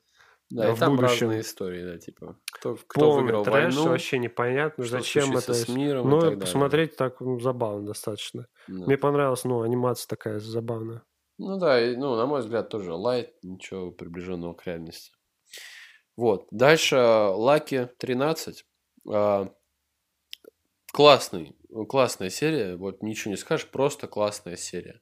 [0.50, 1.28] да, в и там будущем.
[1.28, 5.54] разные истории, да, типа, кто, кто выиграл трэш, войну, вообще непонятно, зачем это.
[5.54, 8.48] с миром Но так посмотреть так ну, забавно достаточно.
[8.68, 8.86] Да.
[8.86, 11.04] Мне понравилась, ну, анимация такая забавная.
[11.38, 15.12] Ну да, и, ну, на мой взгляд, тоже лайт, ничего приближенного к реальности.
[16.16, 16.48] Вот.
[16.52, 18.66] Дальше Лаки 13.
[19.10, 19.52] А,
[20.94, 21.56] классный,
[21.90, 22.76] классная серия.
[22.76, 25.02] Вот ничего не скажешь, просто классная серия.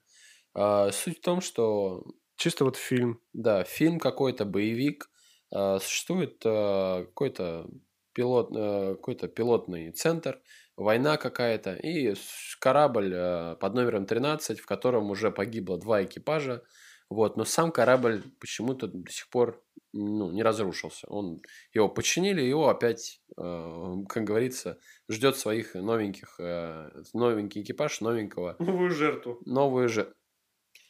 [0.54, 2.04] А, суть в том, что...
[2.36, 3.22] Чисто вот фильм.
[3.34, 5.10] Да, фильм какой-то, боевик.
[5.54, 7.68] А, существует а, какой-то
[8.14, 10.42] пилот, а, какой-то пилотный центр,
[10.78, 12.14] война какая-то, и
[12.60, 16.64] корабль а, под номером 13, в котором уже погибло два экипажа.
[17.10, 21.08] Вот, но сам корабль почему-то до сих пор ну, не разрушился.
[21.08, 21.42] Он,
[21.74, 24.78] его починили, его опять, э, как говорится,
[25.10, 28.58] ждет своих новеньких, э, новенький экипаж, новенького.
[28.60, 29.42] Новую жертву.
[29.46, 30.19] Новую жертву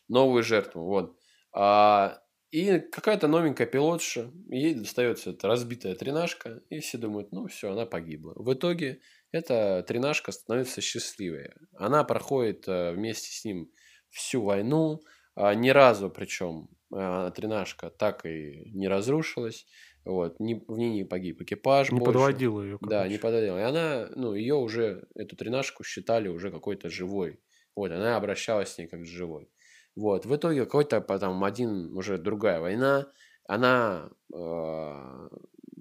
[0.10, 0.84] новую жертву.
[0.84, 1.18] Вот.
[1.54, 7.72] А, и какая-то новенькая пилотша, ей достается эта разбитая тренажка, и все думают, ну все,
[7.72, 8.34] она погибла.
[8.36, 9.02] В итоге
[9.32, 11.52] эта тренажка становится счастливой.
[11.78, 13.72] Она проходит э, вместе с ним
[14.10, 15.02] всю войну,
[15.36, 19.68] а, ни разу причем э, тренажка так и не разрушилась.
[20.06, 22.14] Вот, не, в ней не погиб экипаж Не больше.
[22.14, 22.78] подводила ее.
[22.82, 23.60] Да, не подводила.
[23.60, 27.40] И она, ну, ее уже, эту тренажку считали уже какой-то живой.
[27.76, 29.50] Вот, она обращалась с ней как с живой.
[30.00, 33.12] Вот, в итоге какой-то потом один, уже другая война,
[33.50, 35.30] она э,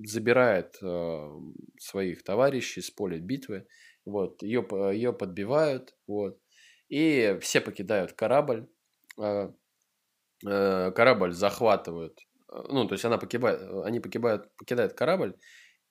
[0.05, 1.31] забирает э,
[1.79, 3.69] своих товарищей с поля битвы,
[4.05, 6.41] вот, ее, ее подбивают, вот,
[6.89, 8.69] и все покидают корабль,
[9.23, 9.53] э,
[10.45, 15.37] э, корабль захватывают, ну, то есть она погибает, они погибают, покидают корабль,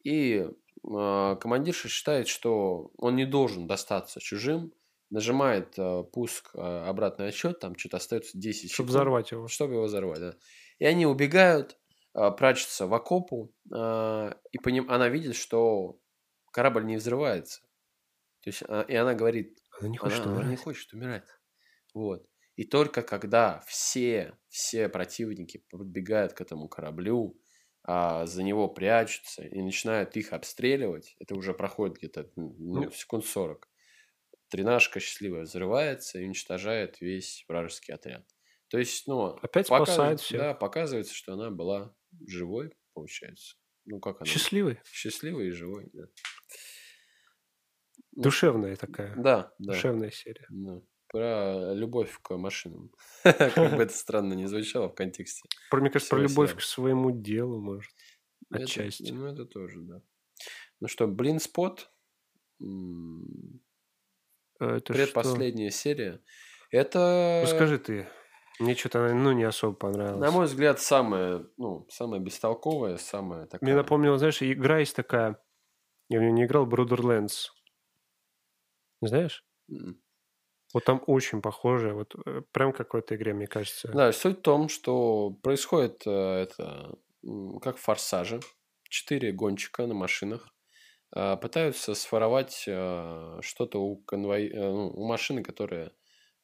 [0.03, 4.73] и э, командирша считает, что он не должен достаться чужим,
[5.09, 8.89] нажимает э, пуск, э, обратный отсчет, там что-то остается 10 Чтобы секунд.
[8.89, 9.47] взорвать его.
[9.47, 10.35] Чтобы его взорвать, да.
[10.79, 11.77] И они убегают,
[12.15, 15.99] э, прячутся в окопу, э, и по ним она видит, что
[16.51, 17.61] корабль не взрывается.
[18.41, 20.59] То есть, а, и она говорит, Она не она, хочет она не умирать.
[20.59, 21.23] хочет умирать.
[21.93, 22.27] Вот.
[22.55, 27.39] И только когда все, все противники подбегают к этому кораблю,
[27.83, 32.91] а, за него прячутся и начинают их обстреливать, это уже проходит где-то ну, Ну.
[32.91, 33.69] секунд 40,
[34.49, 38.25] тренажка счастливая взрывается и уничтожает весь вражеский отряд.
[38.69, 40.39] То есть, ну, Опять показывает- спасает всех.
[40.39, 41.95] Да, показывается, что она была
[42.27, 43.55] живой, получается.
[43.85, 44.25] Ну, как она?
[44.25, 44.79] Счастливый.
[44.85, 46.07] Счастливой и живой, да.
[48.11, 49.15] Ну, Душевная такая.
[49.15, 49.73] Да, да.
[49.73, 50.45] Душевная серия.
[50.49, 50.81] Да.
[51.07, 52.91] Про любовь к машинам.
[53.23, 55.47] Как бы это странно не звучало в контексте.
[55.69, 57.91] Про, мне кажется, про любовь к своему делу, может.
[58.49, 59.11] Отчасти.
[59.11, 60.01] Ну, это тоже, да.
[60.81, 61.89] Ну что, Блин Спот.
[64.59, 64.93] Это что?
[64.93, 66.21] Предпоследняя серия.
[66.71, 68.07] Это, Расскажи ты.
[68.59, 70.19] Мне что-то, ну, не особо понравилось.
[70.19, 73.59] на мой взгляд, самая, ну, самая бестолковая, самая такая...
[73.61, 75.39] Мне напомнило, знаешь, игра есть такая,
[76.09, 77.49] я в нее не играл, Borderlands.
[79.01, 79.45] Знаешь?
[79.69, 80.01] М.
[80.73, 83.89] Вот там очень похоже, вот э, прям как в этой игре, мне кажется.
[83.93, 86.97] Да, суть в том, что происходит э, это
[87.61, 88.39] как в «Форсаже».
[88.89, 90.47] Четыре гонщика на машинах
[91.11, 94.47] пытаются своровать э, что-то у, конвой...
[94.49, 95.91] э, ну, у машины, которая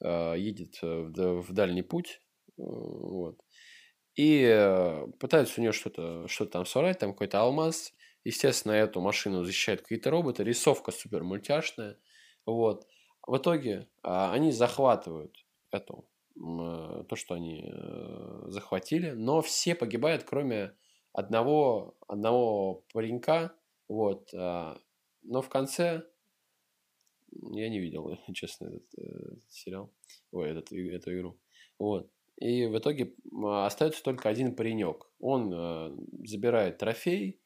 [0.01, 2.22] э, едет э, в, да- в дальний путь.
[2.57, 3.39] э, Вот.
[4.16, 7.93] И э, пытаются у нее что-то что там своровать, там какой-то алмаз.
[8.24, 10.43] Естественно, эту машину защищают какие-то роботы.
[10.43, 11.97] Рисовка супер мультяшная.
[12.45, 12.88] Вот.
[13.26, 20.24] В итоге а, они захватывают эту э, то, что они э, захватили, но все погибают,
[20.24, 20.76] кроме
[21.14, 23.55] одного, одного паренька,
[23.88, 24.78] вот, а,
[25.24, 26.04] но в конце
[27.52, 29.94] я не видел, честно, этот, э, этот сериал,
[30.32, 31.40] ой, этот, эту игру,
[31.80, 37.40] вот, и в итоге м, остается только один паренек, он э, забирает трофей,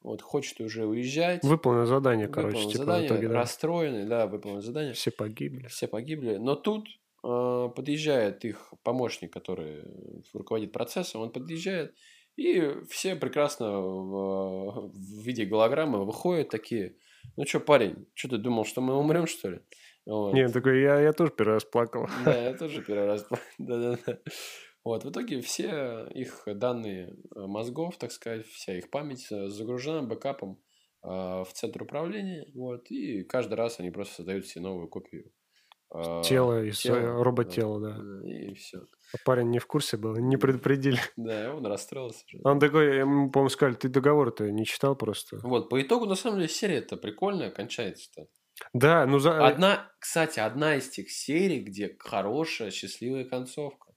[0.00, 3.34] вот, хочет уже уезжать, Выполнено задание, короче, выполнил типа задание, в итоге, да.
[3.34, 5.66] расстроенный, да, выполнил задание, Все погибли.
[5.68, 6.36] все погибли.
[6.36, 6.88] Но тут
[7.24, 9.82] э, подъезжает их помощник, который
[10.34, 11.94] руководит процессом, он подъезжает,
[12.36, 16.96] и все прекрасно в, в виде голограммы выходят такие,
[17.36, 19.60] ну что, парень, что ты думал, что мы умрем, что ли?
[20.06, 20.34] Вот.
[20.34, 22.08] Не, такой, я, я тоже первый раз плакал.
[22.24, 23.26] Да, я тоже первый раз.
[23.58, 24.18] Да-да-да.
[24.84, 30.60] Вот, в итоге все их данные мозгов, так сказать, вся их память загружена бэкапом
[31.02, 35.32] э, в центр управления, вот, и каждый раз они просто создают себе новую копию.
[35.94, 37.96] Э, Тело из тела, э, робот-тела, да.
[37.98, 38.78] да, И все.
[39.12, 40.98] А парень не в курсе был, не предупредили.
[41.16, 42.24] Да, он расстроился.
[42.42, 45.38] Он такой, ему, по-моему, сказали, ты договор-то не читал просто.
[45.42, 48.26] Вот, по итогу, на самом деле, серия-то прикольная, кончается-то.
[48.72, 49.46] Да, ну за...
[49.46, 53.92] Одна, кстати, одна из тех серий, где хорошая, счастливая концовка.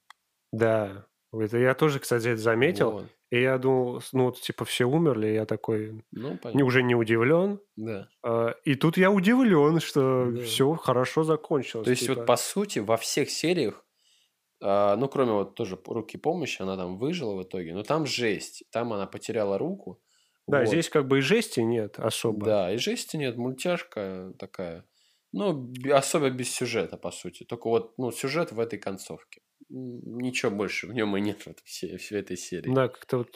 [0.52, 1.08] Да.
[1.34, 2.92] Это я тоже, кстати, это заметил.
[2.92, 3.06] Вот.
[3.30, 6.66] И я думал, ну, вот, типа, все умерли, я такой Ну, не, понятно.
[6.66, 7.60] уже не удивлен.
[7.76, 8.08] Да.
[8.24, 10.42] А, И тут я удивлен, что Да.
[10.44, 11.86] все хорошо закончилось.
[11.86, 12.16] То есть, типа.
[12.16, 13.86] вот по сути, во всех сериях,
[14.62, 18.64] а, ну, кроме вот тоже руки помощи, она там выжила в итоге, но там жесть.
[18.72, 20.02] Там она потеряла руку.
[20.48, 20.68] Да, Вот.
[20.70, 22.46] здесь как бы и жести нет особо.
[22.46, 24.86] Да, и жести нет, мультяшка такая.
[25.34, 27.44] Ну, особо без сюжета, по сути.
[27.44, 29.42] Только вот, ну, сюжет в этой концовке.
[29.70, 32.74] Ничего больше в нем и нет в этой, се- в этой серии.
[32.74, 33.36] Да, как-то вот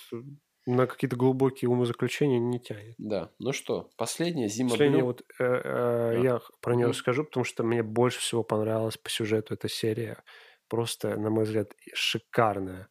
[0.65, 2.95] на какие-то глубокие умозаключения не тянет.
[2.99, 3.31] Да.
[3.39, 5.07] Ну что, последняя зима Последнее Блю.
[5.07, 6.13] вот э, э, Да.
[6.23, 10.23] я про нее расскажу, потому что мне больше всего понравилась по сюжету эта серия.
[10.69, 12.87] Просто, на мой взгляд, шикарная.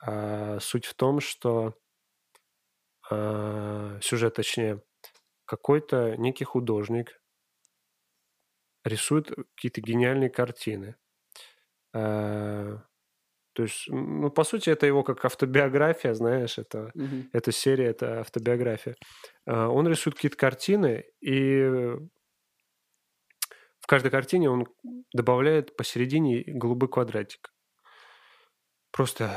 [0.00, 1.74] А, суть в том, что
[3.10, 4.82] а, сюжет, точнее,
[5.44, 7.20] какой-то некий художник
[8.84, 10.96] рисует какие-то гениальные картины.
[11.94, 12.78] А,
[13.54, 17.30] то есть, ну, по сути, это его как автобиография, знаешь, это Мгм.
[17.32, 18.96] эта серия, это автобиография.
[19.46, 21.96] А, Он рисует какие-то картины, и
[23.80, 24.66] в каждой картине он
[25.12, 27.52] добавляет посередине голубой квадратик.
[28.90, 29.30] Просто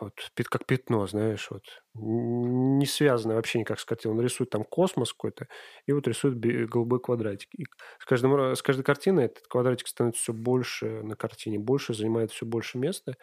[0.00, 0.14] вот,
[0.48, 1.64] как пятно, знаешь, вот,
[1.94, 4.14] не связанное вообще никак с картиной.
[4.16, 5.48] Он рисует там космос какой-то,
[5.86, 6.38] и вот рисует
[6.68, 7.48] голубой квадратик.
[7.54, 7.64] И
[7.98, 12.46] с, каждым, с каждой картиной этот квадратик становится все больше на картине, больше, занимает все
[12.46, 13.14] больше места.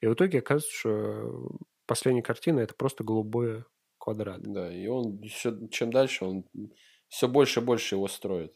[0.00, 1.50] И в итоге оказывается, что
[1.86, 3.64] последняя картина– это просто голубой
[3.98, 4.40] квадрат.
[4.42, 6.44] Да, и он все, чем дальше, он
[7.08, 8.54] все больше и больше его строит.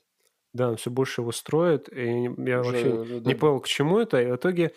[0.55, 3.99] Да, он все больше его строит, и я уже, вообще уже, не понял, к чему
[3.99, 4.21] это.
[4.21, 4.73] И в итоге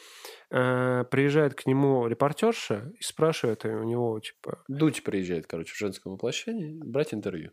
[0.49, 4.64] э, приезжает к нему репортерша и спрашивает у него, типа...
[4.68, 7.52] Дудь приезжает, короче, в женском воплощении брать интервью.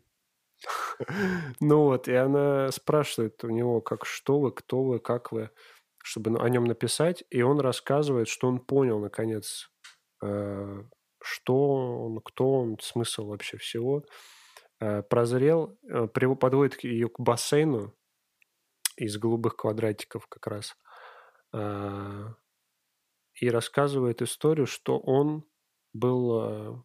[1.61, 5.51] Ну вот, и она спрашивает у него, как что вы, кто вы, как вы,
[6.03, 7.23] чтобы о нем написать.
[7.31, 9.71] И он рассказывает, что он понял, наконец,
[10.25, 10.83] э,
[11.23, 14.05] что он, кто он, смысл вообще всего.
[14.81, 15.79] Э, прозрел,
[16.15, 17.95] подводит ее к бассейну,
[18.99, 20.77] из голубых квадратиков как раз.
[21.53, 22.35] А,
[23.41, 25.45] и рассказывает историю, что он
[25.93, 26.85] был а,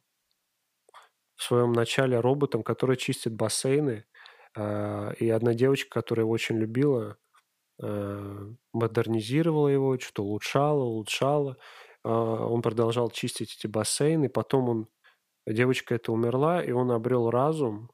[1.36, 4.06] в своем начале роботом, который чистит бассейны.
[4.56, 7.18] А, и одна девочка, которая его очень любила,
[8.72, 11.58] модернизировала его, что-то улучшала, улучшала.
[12.04, 14.30] Он продолжал чистить эти бассейны.
[14.30, 14.88] Потом он,
[15.48, 17.90] девочка эта умерла, и он обрел разум,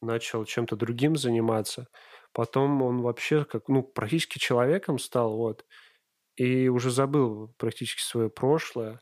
[0.00, 1.86] начал чем-то другим заниматься.
[2.34, 5.66] Потом он вообще как, ну, практически человеком стал, вот,
[6.36, 9.00] и уже забыл практически свое прошлое,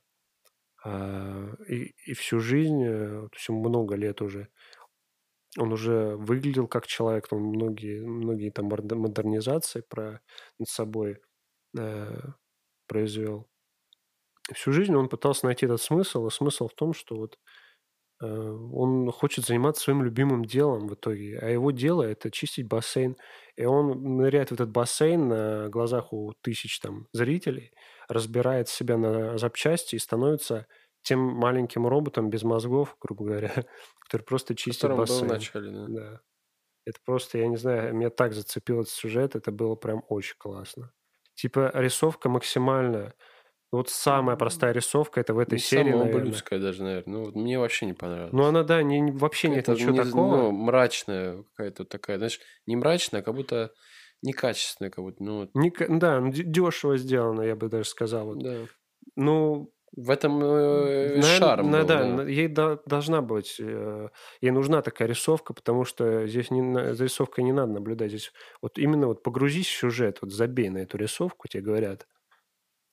[0.84, 4.48] а, и, и всю жизнь, э, то есть много лет уже,
[5.58, 10.20] он уже выглядел как человек, он многие, многие там модернизации про,
[10.58, 11.18] над собой
[11.78, 12.18] э,
[12.86, 13.48] произвел.
[14.54, 17.38] всю жизнь он пытался найти этот смысл, и смысл в том, что вот
[18.22, 23.16] он хочет заниматься своим любимым делом в итоге, а его дело– это чистить бассейн.
[23.56, 27.72] И он ныряет в этот бассейн на глазах у тысяч там зрителей,
[28.08, 30.66] разбирает себя на запчасти и становится
[31.02, 33.50] тем маленьким роботом без мозгов, грубо говоря,
[34.00, 35.20] который просто чистит бассейн.
[35.20, 35.86] Был в начале, да.
[35.88, 36.20] да.
[36.84, 40.92] Это просто, я не знаю, меня так зацепил этот сюжет, это было прям очень классно.
[41.34, 43.14] Типа рисовка максимально
[43.72, 47.14] вот самая простая рисовка это в этой не серии, самая ублюдская даже, наверное.
[47.14, 48.32] Ну, вот мне вообще не понравилось.
[48.32, 50.36] Ну, она, да, не, вообще нет ничего не, такого.
[50.36, 53.72] Ну, мрачная какая-то такая, знаешь, не мрачная, а как будто
[54.20, 55.50] некачественная, как будто, ну...
[55.54, 58.34] Не, да, ну, дешево сделано, я бы даже сказал.
[58.34, 58.66] Да.
[59.16, 61.70] Ну, в этом э, на, шарм.
[61.70, 64.08] На, был, да, да, ей до, должна быть, э,
[64.42, 68.10] ей нужна такая рисовка, потому что здесь не, за рисовкой не надо наблюдать.
[68.10, 72.06] Здесь вот именно вот погрузись в сюжет, вот забей на эту рисовку, тебе говорят.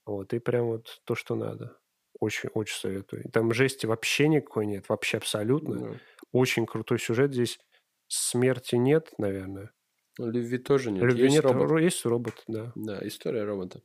[0.10, 1.78] Вот, и прям вот то, что надо.
[2.20, 3.30] Очень, очень советую.
[3.32, 5.80] Там жести вообще никакой нет, вообще абсолютно.
[5.80, 6.00] Да.
[6.32, 7.60] Очень крутой сюжет здесь.
[8.08, 9.72] Смерти нет, наверное.
[10.18, 11.04] Любви тоже нет.
[11.04, 11.80] Любви есть нет, робот.
[11.80, 12.72] есть робот, да.
[12.76, 13.84] Да, история робота.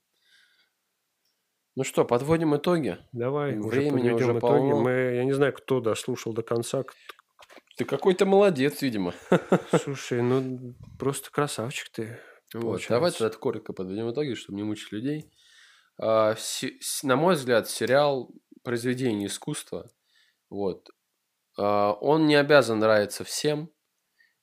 [1.76, 2.96] Ну что, подводим итоги.
[3.12, 4.72] Давай, Времени уже, уже итоги.
[4.72, 6.84] Мы, я не знаю, кто дослушал до конца.
[7.76, 9.12] Ты какой-то молодец, видимо.
[9.82, 12.18] Слушай, ну просто красавчик ты.
[12.54, 15.30] Вот, давай тогда коротко подведем итоги, чтобы не мучить людей.
[16.00, 16.34] А,
[17.02, 18.30] на мой взгляд, сериал
[18.62, 19.90] произведение искусства.
[20.50, 20.88] Вот.
[21.58, 23.70] А, он не обязан нравиться всем,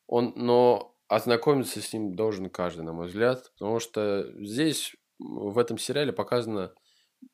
[0.08, 5.78] он, но ознакомиться с ним должен каждый, на мой взгляд, потому что здесь, в этом
[5.78, 6.74] сериале показано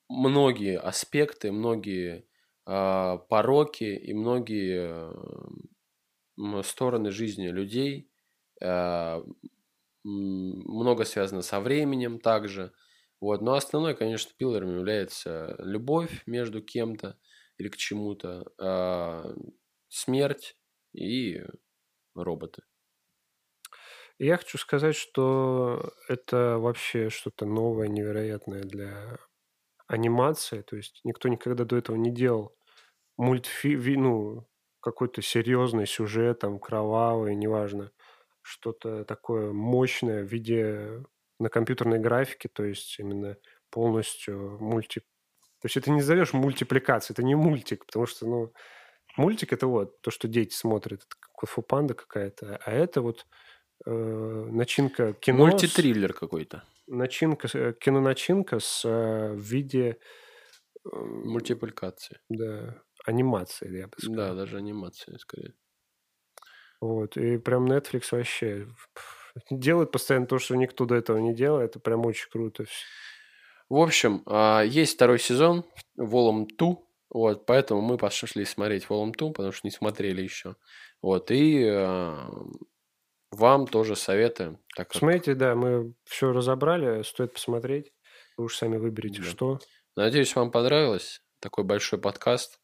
[0.10, 2.26] многие аспекты, многие
[2.66, 5.12] э, пороки и многие
[6.64, 8.10] стороны жизни людей.
[10.04, 12.74] Много связано со временем также.
[13.20, 13.42] Вот.
[13.42, 17.18] Но основной, конечно, пилором является любовь между кем-то
[17.58, 19.34] или к чему-то, а
[19.90, 20.56] смерть
[20.94, 21.44] и
[22.16, 22.64] роботы.
[24.20, 29.20] Я хочу сказать, что это вообще что-то новое, невероятное для
[29.88, 30.62] анимации.
[30.64, 32.56] То есть никто никогда до этого не делал
[33.18, 34.50] мультфильм, ну,
[34.82, 37.92] какой-то серьезный сюжет, там, кровавый, неважно,
[38.42, 41.04] что-то такое мощное в виде
[41.40, 43.38] на компьютерной графике, то есть именно
[43.70, 45.02] полностью мульти...
[45.62, 48.54] То есть это не назовешь мультипликацией, это не мультик, потому что, ну,
[49.18, 53.26] мультик это вот то, что дети смотрят, это как фупанда какая-то, а это вот
[53.86, 55.48] э, начинка кино...
[55.48, 56.64] Мультитриллер какой-то.
[56.88, 59.98] Начинка, э, киноначинка с, э, в виде...
[60.86, 62.20] Э, Мультипликации.
[62.30, 64.16] Да, анимации, я бы сказал.
[64.16, 65.54] Да, даже анимация, скорее.
[66.80, 68.68] Вот, и прям Netflix вообще
[69.50, 71.60] делают постоянно то, что никто до этого не делал.
[71.60, 72.66] Это прям очень круто.
[73.70, 75.66] В общем, а, есть второй сезон
[75.96, 76.90] Волом Ту.
[77.10, 80.56] Вот, поэтому мы пошли смотреть Волом Ту, потому что не смотрели еще.
[81.02, 82.30] Вот, и а,
[83.32, 84.60] вам тоже советуем.
[84.76, 84.98] Так как...
[84.98, 87.92] Смотрите, да, мы все разобрали, стоит посмотреть.
[88.38, 89.28] Вы уж сами выберите, да.
[89.28, 89.60] что.
[89.96, 91.22] Надеюсь, вам понравилось.
[91.40, 92.60] такой большой подкаст.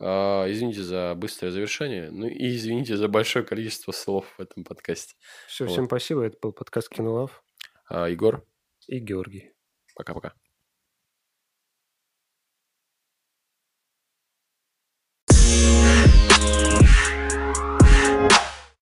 [0.00, 2.10] А, извините за быстрое завершение.
[2.10, 5.14] Ну и извините за большое количество слов в этом подкасте.
[5.48, 5.72] Все, вот.
[5.72, 6.24] всем спасибо.
[6.24, 7.42] Это был подкаст Кинолав.
[7.88, 8.44] А, Егор.
[8.86, 9.52] И Георгий.
[9.94, 10.34] Пока-пока.